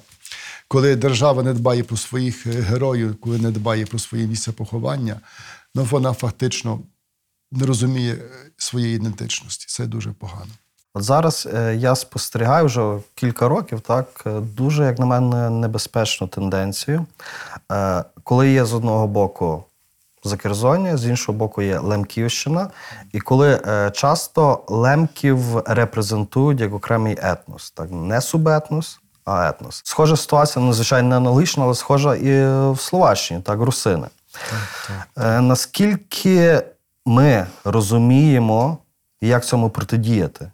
Коли 0.71 0.95
держава 0.95 1.43
не 1.43 1.53
дбає 1.53 1.83
про 1.83 1.97
своїх 1.97 2.47
е, 2.47 2.49
героїв, 2.49 3.15
коли 3.21 3.37
не 3.37 3.51
дбає 3.51 3.85
про 3.85 3.99
своє 3.99 4.27
місце 4.27 4.51
поховання, 4.51 5.19
ну 5.75 5.83
вона 5.83 6.13
фактично 6.13 6.79
не 7.51 7.65
розуміє 7.65 8.13
е, 8.13 8.19
своєї 8.57 8.95
ідентичності. 8.95 9.65
Це 9.69 9.85
дуже 9.85 10.11
погано. 10.11 10.51
От 10.93 11.03
зараз 11.03 11.47
е, 11.53 11.75
я 11.75 11.95
спостерігаю 11.95 12.65
вже 12.65 12.97
кілька 13.15 13.47
років, 13.47 13.81
так, 13.81 14.23
дуже, 14.41 14.83
як 14.83 14.99
на 14.99 15.05
мене, 15.05 15.49
небезпечну 15.49 16.27
тенденцію. 16.27 17.05
Коли 18.23 18.51
є 18.51 18.65
з 18.65 18.73
одного 18.73 19.07
боку 19.07 19.63
Закерзоння, 20.23 20.97
з 20.97 21.05
іншого 21.05 21.37
боку 21.37 21.61
є 21.61 21.79
Лемківщина, 21.79 22.69
і 23.11 23.19
коли 23.19 23.59
часто 23.93 24.63
лемків 24.67 25.57
репрезентують 25.57 26.59
як 26.59 26.73
окремий 26.73 27.17
етнос, 27.21 27.71
так, 27.71 27.91
не 27.91 28.21
субетнос, 28.21 29.00
а 29.25 29.49
етнос. 29.49 29.81
Схожа 29.85 30.17
ситуація, 30.17 30.65
ну, 30.65 30.73
звичайно, 30.73 31.09
не 31.09 31.15
аналогічна, 31.17 31.63
але 31.63 31.75
схожа 31.75 32.15
і 32.15 32.45
в 32.71 32.77
Словаччині, 32.79 33.41
так, 33.41 33.59
русини. 33.59 34.07
Е, 35.17 35.41
Наскільки 35.41 36.61
ми 37.05 37.47
розуміємо, 37.63 38.77
як 39.21 39.45
цьому 39.45 39.69
протидіяти? 39.69 40.51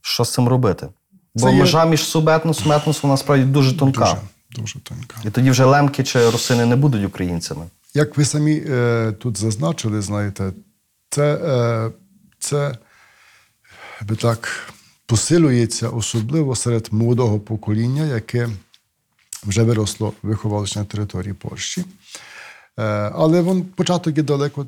Що 0.00 0.24
з 0.24 0.32
цим 0.32 0.48
робити? 0.48 0.88
Бо 1.34 1.40
Це 1.46 1.52
є- 1.52 1.60
межа 1.60 1.84
між 1.84 2.04
субетносом 2.04 2.72
і 2.72 2.74
етносом 2.74 3.10
насправді 3.10 3.44
дуже 3.44 3.78
тонка. 3.78 4.00
Дуже, 4.00 4.16
дуже 4.62 4.80
тонка. 4.80 5.16
І 5.24 5.30
тоді 5.30 5.50
вже 5.50 5.64
лемки 5.64 6.04
чи 6.04 6.30
русини 6.30 6.66
не 6.66 6.76
будуть 6.76 7.04
українцями. 7.04 7.66
Як 7.94 8.16
ви 8.16 8.24
самі 8.24 8.62
е, 8.68 9.12
тут 9.20 9.38
зазначили, 9.38 10.02
знаєте, 10.02 10.52
це, 11.10 11.34
е, 11.34 11.90
це 12.38 12.78
би 14.02 14.16
так 14.16 14.71
посилюється 15.12 15.88
особливо 15.88 16.56
серед 16.56 16.88
молодого 16.90 17.40
покоління, 17.40 18.06
яке 18.06 18.48
вже 19.46 19.62
виросло, 19.62 20.12
виховалося 20.22 20.78
на 20.78 20.84
території 20.84 21.34
Польщі. 21.34 21.84
Е, 22.78 22.82
але 23.14 23.42
він, 23.42 23.62
початок 23.62 24.16
є 24.16 24.22
далеко 24.22 24.66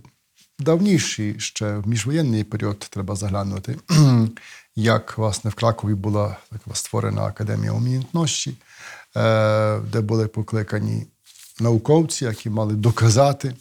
давніший, 0.59 1.40
ще 1.40 1.76
в 1.76 1.88
міжвоєнний 1.88 2.45
період 2.45 2.78
треба 2.78 3.16
заглянути, 3.16 3.76
як 4.76 5.18
власне 5.18 5.51
в 5.51 5.55
Кракові 5.55 5.95
була 5.95 6.36
така 6.51 6.74
створена 6.74 7.22
академія 7.22 7.72
умінтності, 7.72 8.55
е, 9.16 9.78
де 9.78 10.01
були 10.01 10.26
покликані 10.26 11.07
науковці, 11.61 12.24
які 12.24 12.51
мали 12.51 12.74
доказати, 12.74 13.55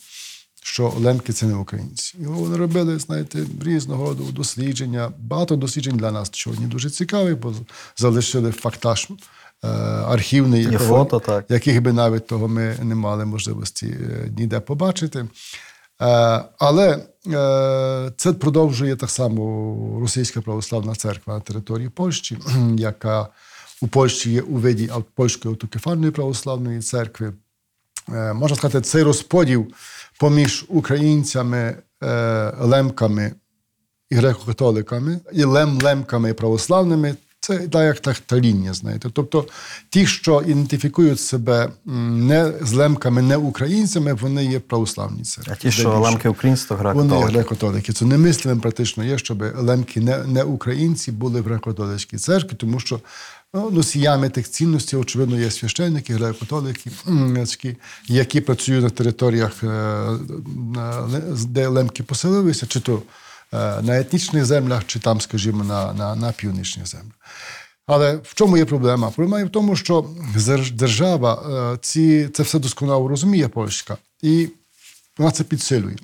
що 0.63 0.93
лемки 0.99 1.33
це 1.33 1.45
не 1.45 1.55
українці. 1.55 2.17
І 2.19 2.25
вони 2.25 2.57
робили, 2.57 2.99
знаєте, 2.99 3.39
різного 3.65 4.05
роду 4.05 4.23
дослідження. 4.23 5.11
Багато 5.19 5.55
досліджень 5.55 5.97
для 5.97 6.11
нас 6.11 6.29
сьогодні 6.33 6.65
дуже 6.65 6.89
цікаві, 6.89 7.33
бо 7.33 7.53
залишили 7.97 8.51
фактаж 8.51 9.07
е, 9.63 9.67
архівний, 10.07 10.63
якого- 10.63 10.79
фото, 10.97 11.19
так. 11.19 11.45
яких 11.49 11.81
би 11.81 11.93
навіть 11.93 12.27
того 12.27 12.47
ми 12.47 12.77
не 12.83 12.95
мали 12.95 13.25
можливості 13.25 13.87
е, 13.87 14.31
ніде 14.37 14.59
побачити. 14.59 15.19
Е, 15.19 15.27
Але 16.59 16.99
це 18.17 18.33
продовжує 18.33 18.95
так 18.95 19.09
само 19.09 19.99
Російська 20.01 20.41
православна 20.41 20.95
церква 20.95 21.33
на 21.33 21.39
території 21.39 21.89
Польщі, 21.89 22.37
яка 22.77 23.27
у 23.81 23.87
Польщі 23.87 24.31
є 24.31 24.41
у 24.41 24.55
виді 24.55 24.91
польської 25.15 25.53
автокефальної 25.53 26.11
православної 26.11 26.81
церкви. 26.81 27.33
Можна 28.33 28.57
сказати, 28.57 28.81
цей 28.81 29.03
розподіл 29.03 29.67
поміж 30.19 30.65
українцями, 30.67 31.77
е, 32.03 32.53
лемками 32.59 33.31
і 34.09 34.15
греко-католиками, 34.15 35.19
і 35.31 35.43
лем-лемками 35.43 36.33
православними. 36.33 37.15
Це 37.43 37.57
так, 37.59 37.83
як 37.83 37.99
так, 37.99 38.19
та 38.19 38.39
лінія, 38.39 38.73
знаєте. 38.73 39.09
Тобто 39.13 39.45
ті, 39.89 40.05
що 40.05 40.41
ідентифікують 40.41 41.19
себе 41.19 41.69
не 41.85 42.53
з 42.61 42.73
лемками, 42.73 43.21
не 43.21 43.37
українцями, 43.37 44.13
вони 44.13 44.45
є 44.45 44.59
православні 44.59 45.23
церкви. 45.23 45.53
А 45.59 45.61
ті, 45.61 45.71
що 45.71 45.99
лемки 45.99 46.29
українці, 46.29 46.65
то 46.67 46.75
Вони 46.75 47.15
є 47.15 47.21
греко-католики. 47.25 47.37
греко-католики. 47.37 47.93
Це 47.93 48.05
немислимим 48.05 48.59
практично 48.61 49.03
є, 49.03 49.17
щоб 49.17 49.43
лемки 49.57 50.01
не, 50.01 50.17
не 50.23 50.43
українці 50.43 51.11
були 51.11 51.41
в 51.41 51.47
греко-католицькій 51.47 52.17
церкві, 52.17 52.55
тому 52.57 52.79
що 52.79 52.99
ну, 53.53 53.69
носіями 53.71 54.29
тих 54.29 54.49
цінностей, 54.49 54.99
очевидно, 54.99 55.39
є 55.39 55.51
священники, 55.51 56.15
греко-католики, 56.15 56.87
які- 58.07 58.41
працюють 58.41 58.83
на 58.83 58.89
територіях, 58.89 59.63
е, 59.63 60.03
де 61.45 61.67
лемки 61.67 62.03
поселилися, 62.03 62.65
чи 62.67 62.79
то 62.79 63.01
на 63.81 63.99
етнічних 63.99 64.45
землях, 64.45 64.85
чи 64.85 64.99
там, 64.99 65.21
скажімо, 65.21 65.63
на, 65.63 65.93
на, 65.93 66.15
на 66.15 66.31
північних 66.31 66.87
землях. 66.87 67.13
Але 67.85 68.15
в 68.15 68.33
чому 68.33 68.57
є 68.57 68.65
проблема? 68.65 69.11
Проблема 69.11 69.39
є 69.39 69.45
в 69.45 69.49
тому, 69.49 69.75
що 69.75 70.09
держава 70.71 71.43
е, 71.73 71.77
ці, 71.81 72.29
це 72.33 72.43
все 72.43 72.59
досконало 72.59 73.07
розуміє 73.07 73.47
польська, 73.47 73.97
і 74.21 74.49
вона 75.17 75.31
це 75.31 75.43
підсилює. 75.43 75.95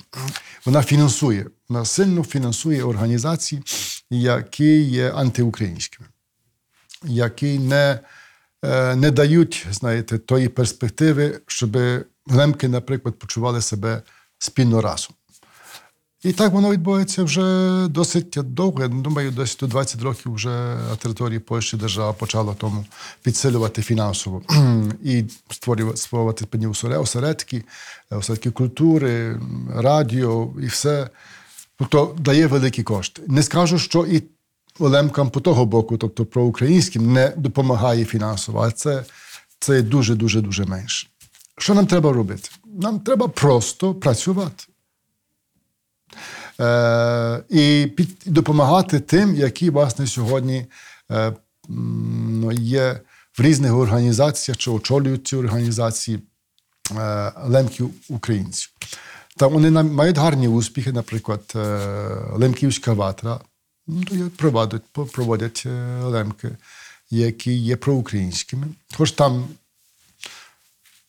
Вона 0.66 0.84
фінансує, 0.84 1.46
вона 1.70 1.86
сильно 1.86 2.24
фінансує 2.24 2.84
організації, 2.84 3.64
які 4.10 4.82
є 4.82 5.12
антиукраїнськими, 5.12 6.10
які 7.04 7.60
не, 7.60 8.00
е, 8.66 8.96
не 8.96 9.12
дають, 9.12 9.68
знаєте, 9.72 10.18
тої 10.18 10.48
перспективи, 10.48 11.40
щоб 11.48 11.78
лемки, 12.28 12.68
наприклад, 12.68 13.20
почували 13.20 13.62
себе 13.62 14.02
спільно 14.38 14.82
разом. 14.82 15.16
І 16.24 16.32
так 16.34 16.54
воно 16.54 16.72
відбувається 16.72 17.24
вже 17.24 17.88
досить 17.88 18.38
довго. 18.44 18.82
Я 18.82 18.88
думаю, 18.88 19.32
десь 19.32 19.58
до 19.58 19.68
20 19.68 20.02
років 20.02 20.34
вже 20.34 20.50
на 20.90 20.96
території 20.96 21.40
Польщі 21.40 21.78
держава 21.78 22.14
почала 22.14 22.54
тому 22.54 22.86
підсилювати 23.24 23.82
фінансово 23.82 24.42
і 25.04 25.24
створювати, 25.96 26.46
певні 26.46 26.68
осере- 26.68 27.02
осередки, 27.02 27.64
е, 28.12 28.16
осередки 28.16 28.52
культури, 28.52 29.42
радіо 29.76 30.50
і 30.64 30.66
все. 30.66 31.10
Тобто 31.78 32.16
дає 32.20 32.48
великі 32.48 32.84
кошти. 32.84 33.22
Не 33.28 33.44
скажу, 33.44 33.80
що 33.80 34.06
і 34.06 34.24
лемкам 34.80 35.30
по 35.30 35.40
того 35.40 35.66
боку, 35.66 35.98
тобто 35.98 36.26
проукраїнським, 36.26 37.14
не 37.14 37.34
допомагає 37.38 38.06
фінансово, 38.06 38.62
а 38.62 38.72
це, 38.72 39.06
це 39.60 39.82
дуже, 39.82 40.16
дуже, 40.16 40.42
дуже 40.42 40.66
менше. 40.66 41.08
Що 41.58 41.74
нам 41.74 41.88
треба 41.88 42.14
робити? 42.14 42.50
Нам 42.66 43.00
треба 43.00 43.28
просто 43.28 43.94
працювати. 43.96 44.66
Е, 46.60 47.44
і 47.50 47.88
під, 47.98 48.10
допомагати 48.26 49.00
тим, 49.00 49.36
які 49.36 49.70
власне 49.70 50.08
сьогодні 50.08 50.66
е, 51.12 51.34
є 52.54 53.00
в 53.38 53.42
різних 53.42 53.74
організаціях 53.74 54.58
чи 54.58 54.72
очолюють 54.72 55.28
ці 55.28 55.36
організації 55.36 56.20
е, 56.98 57.32
лемків 57.46 57.90
українців. 58.10 58.70
Та 59.38 59.48
вони 59.48 59.84
мають 59.84 60.18
гарні 60.18 60.48
успіхи, 60.48 60.92
наприклад, 60.92 61.42
Лемківська 62.34 62.94
ватра 62.94 63.40
ну, 63.88 64.30
проводять, 64.30 64.84
проводять 65.12 65.66
лемки, 66.04 66.58
які 67.10 67.54
є 67.54 67.76
проукраїнськими. 67.76 68.68
Хоч 68.98 69.12
там 69.12 69.48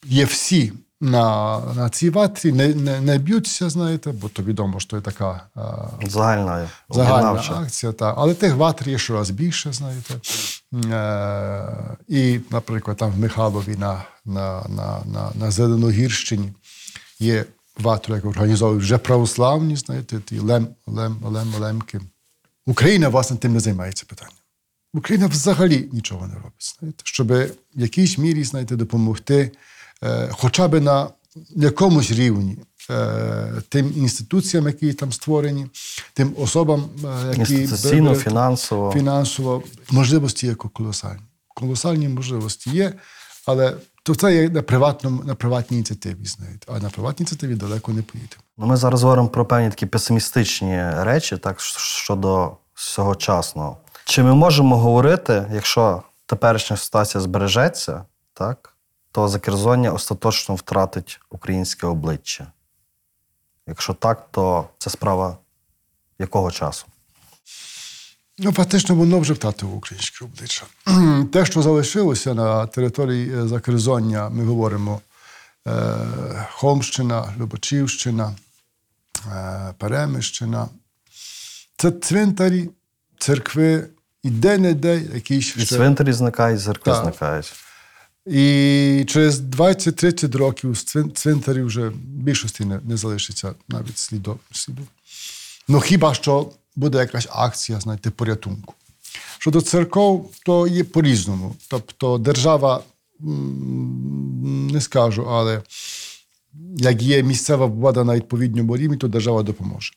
є 0.04 0.24
всі 0.24 0.72
на, 1.00 1.58
на 1.76 1.90
цій 1.90 2.10
ватрі, 2.10 2.52
не, 2.52 2.74
не, 2.74 3.00
не 3.00 3.18
б'ються, 3.18 3.70
знаєте, 3.70 4.12
бо 4.12 4.28
то 4.28 4.42
відомо, 4.42 4.80
що 4.80 4.96
є 4.96 5.02
така 5.02 5.46
е, 5.56 6.08
Загальна, 6.08 6.68
загальна 6.90 7.60
акція. 7.62 7.92
Та. 7.92 8.14
Але 8.16 8.34
тих 8.34 8.54
ватр 8.54 8.88
є 8.88 8.98
щораз 8.98 9.30
більше, 9.30 9.72
знаєте. 9.72 10.14
Е, 10.74 11.96
і, 12.08 12.40
наприклад, 12.50 12.96
там 12.96 13.10
в 13.10 13.18
Михайлові 13.18 13.76
на, 13.76 14.02
на, 14.24 14.64
на, 14.68 15.00
на, 15.04 15.32
на 15.34 15.50
Зеленогірщині 15.50 16.52
є 17.18 17.44
ватру, 17.78 18.14
яку 18.14 18.28
організовують 18.28 18.82
вже 18.82 18.98
православні, 18.98 19.76
знаєте, 19.76 20.20
ті 20.20 20.38
лем, 20.38 20.68
лем, 20.86 21.16
лем, 21.24 21.54
лемки. 21.60 22.00
Україна, 22.66 23.08
власне, 23.08 23.36
тим 23.36 23.52
не 23.52 23.60
займається 23.60 24.04
питанням. 24.08 24.34
Україна 24.94 25.26
взагалі 25.26 25.88
нічого 25.92 26.26
не 26.26 26.34
робить, 26.34 26.76
знаєте, 26.78 27.02
щоб 27.04 27.32
в 27.32 27.50
якійсь 27.74 28.18
мірі, 28.18 28.44
знаєте, 28.44 28.76
допомогти 28.76 29.52
хоча 30.30 30.68
б 30.68 30.80
на 30.80 31.08
якомусь 31.56 32.10
рівні 32.10 32.58
е, 32.90 33.52
тим 33.68 33.92
інституціям, 33.96 34.66
які 34.66 34.92
там 34.92 35.12
створені, 35.12 35.66
тим 36.14 36.34
особам, 36.38 36.84
е, 37.04 37.34
які 37.38 37.66
фінансово. 38.14 38.92
фінансово 38.92 39.62
можливості 39.90 40.46
є 40.46 40.54
колосальні. 40.54 41.22
Колосальні 41.48 42.08
можливості 42.08 42.70
є, 42.70 42.92
але 43.46 43.74
То 44.02 44.14
це 44.14 44.34
є 44.34 44.48
на, 44.48 44.62
приватному, 44.62 45.24
на 45.24 45.34
приватній 45.34 45.76
ініціативі, 45.76 46.24
знаєте. 46.24 46.66
А 46.68 46.78
на 46.78 46.90
приватній 46.90 47.22
ініціативі 47.22 47.54
далеко 47.54 47.92
не 47.92 48.02
поїдемо. 48.02 48.42
Ну, 48.58 48.66
ми 48.66 48.76
зараз 48.76 49.02
говоримо 49.02 49.28
про 49.28 49.46
певні 49.46 49.70
такі 49.70 49.86
песимістичні 49.86 50.90
речі, 50.96 51.36
так 51.36 51.60
щодо 51.60 52.56
сьогочасного. 52.74 53.76
Чи 54.04 54.22
ми 54.22 54.34
можемо 54.34 54.78
говорити, 54.78 55.46
якщо 55.54 56.02
теперішня 56.26 56.76
ситуація 56.76 57.20
збережеться, 57.20 58.04
так, 58.34 58.69
то 59.12 59.28
Закерзоння 59.28 59.92
остаточно 59.92 60.54
втратить 60.54 61.20
українське 61.30 61.86
обличчя? 61.86 62.52
Якщо 63.66 63.94
так, 63.94 64.28
то 64.30 64.68
це 64.78 64.90
справа 64.90 65.38
якого 66.18 66.50
часу? 66.50 66.86
Ну, 68.42 68.52
фактично, 68.52 68.94
воно 68.94 69.20
вже 69.20 69.32
втратило 69.32 69.72
українське 69.72 70.24
обличчя. 70.24 70.64
Те, 71.32 71.46
що 71.46 71.62
залишилося 71.62 72.34
на 72.34 72.66
території 72.66 73.34
е, 73.34 73.48
Закерзоння, 73.48 74.28
ми 74.28 74.44
говоримо 74.44 75.00
е, 75.66 75.96
Холмщина, 76.50 77.34
Любачівщина, 77.38 78.34
е, 79.32 79.74
Перемищина. 79.78 80.68
Це 81.76 81.90
цвинтарі, 81.90 82.70
церкви, 83.18 83.88
і 84.22 84.30
де-не-де 84.30 85.00
якісь 85.14 85.56
І 85.56 85.64
цвинтарі 85.64 86.12
зникають, 86.12 86.60
і 86.60 86.64
церкви 86.64 86.94
зникають. 87.02 87.52
І 88.30 89.04
через 89.08 89.40
20-30 89.40 90.36
років 90.38 90.74
з 90.76 90.84
цвин- 90.84 91.12
цвинтарів 91.12 91.66
вже 91.66 91.92
більшості 92.04 92.64
не, 92.64 92.80
не 92.84 92.96
залишиться 92.96 93.54
навіть 93.68 93.98
сліду. 93.98 94.38
Ну 95.68 95.80
хіба 95.80 96.14
що 96.14 96.50
буде 96.76 96.98
якась 96.98 97.28
акція, 97.30 97.80
знаєте, 97.80 98.10
порятунку. 98.10 98.74
Щодо 99.38 99.60
церков, 99.60 100.30
то 100.46 100.66
є 100.66 100.84
по-різному. 100.84 101.56
Тобто 101.68 102.18
держава, 102.18 102.82
не 104.72 104.80
скажу, 104.80 105.26
але 105.30 105.62
як 106.76 107.02
є 107.02 107.22
місцева 107.22 107.66
влада 107.66 108.04
на 108.04 108.16
відповідному 108.16 108.76
рівні, 108.76 108.96
то 108.96 109.08
держава 109.08 109.42
допоможе. 109.42 109.92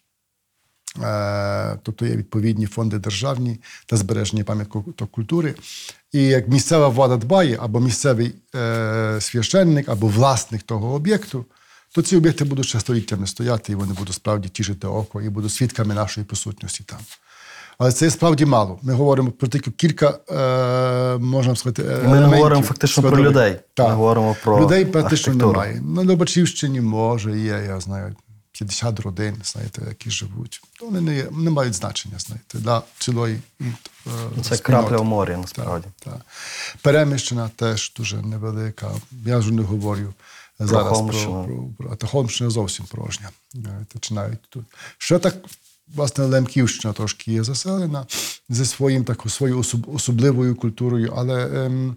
Е, 1.02 1.80
Тобто 1.84 2.06
є 2.06 2.16
відповідні 2.16 2.66
фонди 2.66 2.98
державні 3.00 3.60
та 3.86 3.98
збереження 3.98 4.44
пам'яток 4.44 5.12
культури. 5.12 5.54
І 6.12 6.24
як 6.24 6.48
місцева 6.48 6.88
влада 6.88 7.18
дбає, 7.18 7.58
або 7.62 7.80
місцевий 7.80 8.36
е, 8.56 9.18
священник, 9.22 9.90
або 9.90 10.08
власник 10.08 10.64
того 10.64 10.94
об'єкту, 10.94 11.46
то 11.96 12.02
ці 12.02 12.18
об'єкти 12.18 12.46
будуть 12.46 12.66
ще 12.66 12.80
століттями 12.80 13.28
стояти, 13.28 13.72
і 13.72 13.76
вони 13.76 13.94
будуть 13.94 14.14
справді 14.14 14.50
тішити 14.50 14.88
око 14.88 15.22
і 15.22 15.30
будуть 15.30 15.52
свідками 15.52 15.94
нашої 15.94 16.26
присутності 16.26 16.84
там. 16.84 17.00
Але 17.78 17.92
це 17.92 18.10
справді 18.10 18.46
мало. 18.46 18.80
Ми 18.82 18.94
говоримо 18.94 19.32
про 19.32 19.48
тільки 19.48 19.72
кілька, 19.72 20.20
е, 20.32 21.18
можна 21.18 21.56
сказати, 21.56 21.84
ми 22.06 22.20
не 22.20 22.26
говоримо 22.26 22.64
фактично 22.64 23.04
про 23.04 23.24
людей. 23.24 23.60
Так. 23.74 23.88
Ми 23.88 23.94
говоримо 23.94 24.36
про 24.44 24.62
людей 24.62 24.86
практично 24.86 25.32
архітектуру. 25.32 25.52
немає. 25.52 25.82
На 25.82 26.04
Любачівщині 26.04 26.82
може, 26.82 27.40
є, 27.40 27.64
я 27.68 27.80
знаю, 27.80 28.16
50 28.64 29.00
родин, 29.00 29.36
знаєте, 29.44 29.82
які 29.88 30.12
живуть. 30.12 30.62
То 30.80 30.86
вони 30.86 31.02
не, 31.02 31.24
не 31.32 31.50
мають 31.50 31.74
значення, 31.74 32.16
знаєте, 32.20 32.58
для 32.58 32.82
цілої. 33.00 33.40
е, 33.62 33.66
Це 34.42 34.58
крапля 34.58 34.98
в 34.98 35.06
морі, 35.06 35.38
насправді. 35.38 35.88
Так, 36.04 36.14
так. 36.14 36.22
Переміщена 36.82 37.50
теж 37.56 37.94
дуже 37.98 38.18
невелика. 38.22 38.92
Я 39.26 39.38
вже 39.38 39.52
не 39.52 39.62
говорю 39.62 40.14
зараз 40.60 40.84
про, 40.88 40.96
Холмщину. 40.96 41.44
про, 41.46 41.86
про, 41.88 41.94
а 41.94 41.96
та 41.96 42.08
Холмщина 42.08 42.50
зовсім 42.50 42.86
порожня. 42.86 43.30
Навіть 44.12 44.42
тут. 44.50 44.66
Ще 44.98 45.20
так, 45.20 45.36
власне, 45.96 46.26
Лемківщина 46.26 46.94
трошки 46.94 47.32
є 47.32 47.44
заселена 47.44 48.06
зі 48.50 48.66
своїм 48.66 49.04
такою 49.04 49.32
своєю 49.32 49.60
особ- 49.60 49.96
особливою 49.96 50.56
культурою, 50.56 51.14
але 51.18 51.66
ем, 51.66 51.96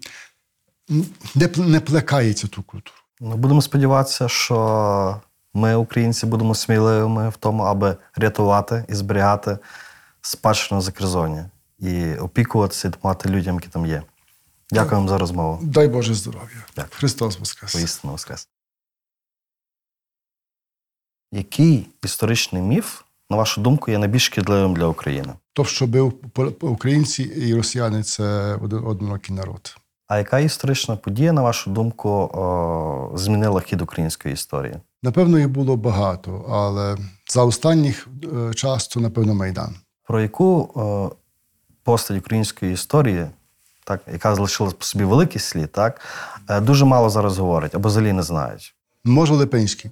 не, 1.35 1.49
не 1.57 1.79
плекається 1.79 2.47
ту 2.47 2.63
культуру. 2.63 2.97
Ну, 3.19 3.37
будемо 3.37 3.61
сподіватися, 3.61 4.27
що 4.29 5.21
ми, 5.53 5.75
українці, 5.75 6.25
будемо 6.25 6.55
сміливими 6.55 7.29
в 7.29 7.37
тому, 7.37 7.63
аби 7.63 7.97
рятувати 8.15 8.85
і 8.89 8.95
зберігати 8.95 9.57
спадщину 10.21 10.81
Закерзоння 10.81 11.49
і 11.79 12.15
опікуватися 12.15 12.87
і 12.87 12.91
допомагати 12.91 13.29
людям, 13.29 13.55
які 13.55 13.67
там 13.67 13.85
є. 13.85 14.03
Дякую 14.71 14.97
вам 15.01 15.09
за 15.09 15.17
розмову. 15.17 15.59
Дай 15.61 15.87
Боже 15.87 16.13
здоров'я. 16.13 16.65
Дякую. 16.75 16.93
Христос 16.93 17.39
Воскрес. 17.39 17.73
Поістину 17.73 18.13
воскрес. 18.13 18.47
Який 21.31 21.87
історичний 22.03 22.61
міф, 22.61 23.01
на 23.29 23.37
вашу 23.37 23.61
думку, 23.61 23.91
є 23.91 23.97
найбільш 23.97 24.25
шкідливим 24.25 24.75
для 24.75 24.85
України? 24.85 25.33
То, 25.53 25.65
що 25.65 25.87
бив 25.87 26.13
українці 26.61 27.23
і 27.23 27.55
росіяни 27.55 28.03
це 28.03 28.55
один 28.61 28.79
одинокий 28.85 29.35
народ. 29.35 29.77
А 30.07 30.17
яка 30.17 30.39
історична 30.39 30.95
подія, 30.95 31.31
на 31.31 31.41
вашу 31.41 31.69
думку, 31.69 32.31
змінила 33.15 33.61
хід 33.61 33.81
української 33.81 34.33
історії? 34.33 34.75
Напевно, 35.07 35.39
їх 35.39 35.49
було 35.49 35.77
багато, 35.77 36.45
але 36.49 36.97
за 37.29 37.43
останніх 37.43 38.07
е, 38.23 38.53
час 38.53 38.87
це, 38.87 38.99
напевно, 38.99 39.33
Майдан. 39.33 39.75
Про 40.03 40.21
яку 40.21 40.69
е, 40.75 41.15
постать 41.83 42.17
української 42.17 42.73
історії, 42.73 43.27
так, 43.83 44.01
яка 44.11 44.35
залишила 44.35 44.71
по 44.71 44.83
собі 44.83 45.03
великий 45.03 45.41
слід, 45.41 45.71
так, 45.71 46.01
е, 46.49 46.61
дуже 46.61 46.85
мало 46.85 47.09
зараз 47.09 47.37
говорять 47.37 47.75
або 47.75 47.89
взагалі 47.89 48.13
не 48.13 48.23
знають. 48.23 48.75
Може, 49.03 49.33
Липинський, 49.33 49.91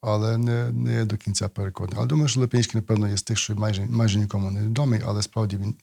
але 0.00 0.38
не, 0.38 0.70
не 0.70 1.04
до 1.04 1.16
кінця 1.16 1.48
переконаний. 1.48 1.98
Але 1.98 2.06
думаю, 2.06 2.28
що 2.28 2.40
Липинський, 2.40 2.80
напевно, 2.80 3.08
є 3.08 3.16
з 3.16 3.22
тих, 3.22 3.38
що 3.38 3.54
майже, 3.54 3.86
майже 3.86 4.18
нікому 4.18 4.50
не 4.50 4.60
відомий, 4.60 5.00
але 5.06 5.22
справді 5.22 5.56
він, 5.56 5.74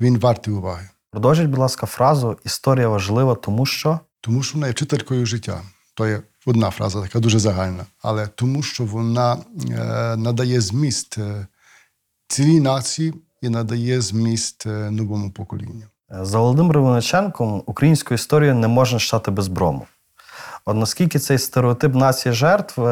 він 0.00 0.18
вартий 0.18 0.54
уваги. 0.54 0.88
Продовжіть, 1.10 1.46
будь 1.46 1.58
ласка, 1.58 1.86
фразу 1.86 2.38
Історія 2.44 2.88
важлива, 2.88 3.34
тому 3.34 3.66
що 3.66 4.00
Тому 4.20 4.42
що 4.42 4.54
вона 4.54 4.66
є 4.66 4.72
вчителькою 4.72 5.26
життя. 5.26 5.62
То 5.98 6.06
є 6.06 6.20
одна 6.46 6.70
фраза, 6.70 7.02
така 7.02 7.18
дуже 7.18 7.38
загальна. 7.38 7.84
Але 8.02 8.26
тому, 8.26 8.62
що 8.62 8.84
вона 8.84 9.36
е, 9.70 10.16
надає 10.16 10.60
зміст 10.60 11.18
е, 11.18 11.46
цілій 12.28 12.60
нації 12.60 13.14
і 13.42 13.48
надає 13.48 14.00
зміст 14.00 14.66
е, 14.66 14.90
новому 14.90 15.30
поколінню. 15.30 15.82
за 16.10 16.38
Володимиром 16.38 16.84
Винниченком 16.84 17.62
українську 17.66 18.14
історію 18.14 18.54
не 18.54 18.68
можна 18.68 18.98
читати 18.98 19.30
без 19.30 19.48
брому. 19.48 19.86
От 20.64 20.76
наскільки 20.76 21.18
цей 21.18 21.38
стереотип 21.38 21.94
нації 21.94 22.32
жертв 22.32 22.82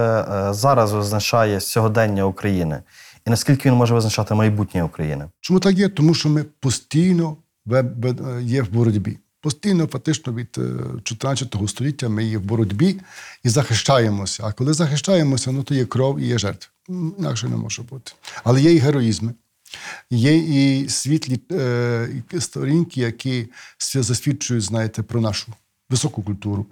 зараз 0.51 0.93
визначає 0.93 1.61
сьогодення 1.61 2.25
України, 2.25 2.83
і 3.27 3.31
наскільки 3.31 3.69
він 3.69 3.77
може 3.77 3.95
визначати 3.95 4.35
майбутнє 4.35 4.83
України? 4.83 5.31
Чому 5.41 5.61
так 5.61 5.75
є? 5.75 5.89
Тому 5.89 6.15
що 6.15 6.29
ми 6.29 6.45
постійно 6.45 7.37
є 8.41 8.63
в 8.63 8.73
боротьбі. 8.73 9.19
Постійно, 9.47 9.87
фактично, 9.87 10.33
від 10.33 10.59
е, 10.59 10.75
14 11.03 11.55
століття 11.69 12.09
ми 12.09 12.25
є 12.25 12.39
в 12.39 12.41
боротьбі 12.41 13.01
і 13.43 13.49
захищаємося. 13.49 14.45
А 14.47 14.53
коли 14.53 14.73
захищаємося, 14.73 15.53
ну 15.53 15.63
то 15.63 15.75
є 15.75 15.85
кров 15.85 16.21
і 16.21 16.27
є 16.27 16.39
жертва. 16.39 16.73
М, 16.91 17.15
Інакше 17.19 17.49
не 17.49 17.57
може 17.57 17.83
бути. 17.83 18.13
Але 18.45 18.63
є 18.63 18.73
і 18.73 18.79
героїзми. 18.79 19.35
Є 20.11 20.37
і 20.37 20.89
світлі 20.89 21.41
е, 21.53 22.09
сторінки, 22.39 23.01
які 23.01 23.49
засвідчують, 23.95 24.65
знаєте, 24.65 25.03
про 25.03 25.21
нашу 25.21 25.53
високу 25.91 26.23
культуру. 26.23 26.67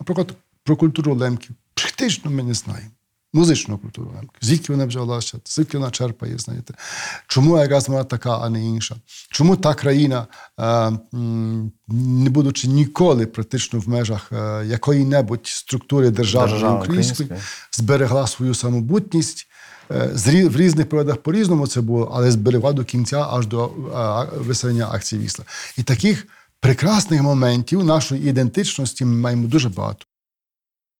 Наприклад, 0.00 0.34
про 0.64 0.76
культуру 0.76 1.14
лемків. 1.14 1.56
Практично 1.74 2.30
ми 2.30 2.42
не 2.42 2.54
знаємо. 2.54 2.90
Музичну 3.32 3.78
культуру 3.78 4.10
лемків. 4.14 4.38
Звідки 4.40 4.72
вона 4.72 4.86
взялася, 4.86 5.38
звідки 5.46 5.78
вона 5.78 5.90
черпає, 5.90 6.38
знаєте. 6.38 6.74
Чому 7.26 7.58
якраз 7.58 7.88
вона 7.88 8.04
така, 8.04 8.38
а 8.38 8.50
не 8.50 8.66
інша? 8.66 8.96
Чому 9.30 9.56
та 9.56 9.74
країна, 9.74 10.26
е, 10.60 10.90
не 11.88 12.30
будучи 12.30 12.68
ніколи 12.68 13.26
практично 13.26 13.78
в 13.80 13.88
межах 13.88 14.32
е, 14.32 14.66
якої-небудь 14.66 15.46
структури 15.46 16.10
держави 16.10 16.50
Держави 16.50 16.78
української, 16.78 17.30
зберегла 17.72 18.26
свою 18.26 18.54
самобутність. 18.54 19.46
Е, 19.90 20.10
В 20.48 20.56
різних 20.56 20.88
періодах 20.88 21.16
по-різному 21.16 21.66
це 21.66 21.80
було, 21.80 22.12
але 22.14 22.30
зберегла 22.30 22.72
до 22.72 22.84
кінця 22.84 23.26
аж 23.30 23.46
до 23.46 23.66
виселення 24.38 24.88
акції 24.92 25.22
Вісла. 25.22 25.44
І 25.76 25.82
таких 25.82 26.26
прекрасних 26.60 27.22
моментів 27.22 27.84
нашої 27.84 28.28
ідентичності 28.28 29.04
ми 29.04 29.16
маємо 29.16 29.48
дуже 29.48 29.68
багато. 29.68 30.06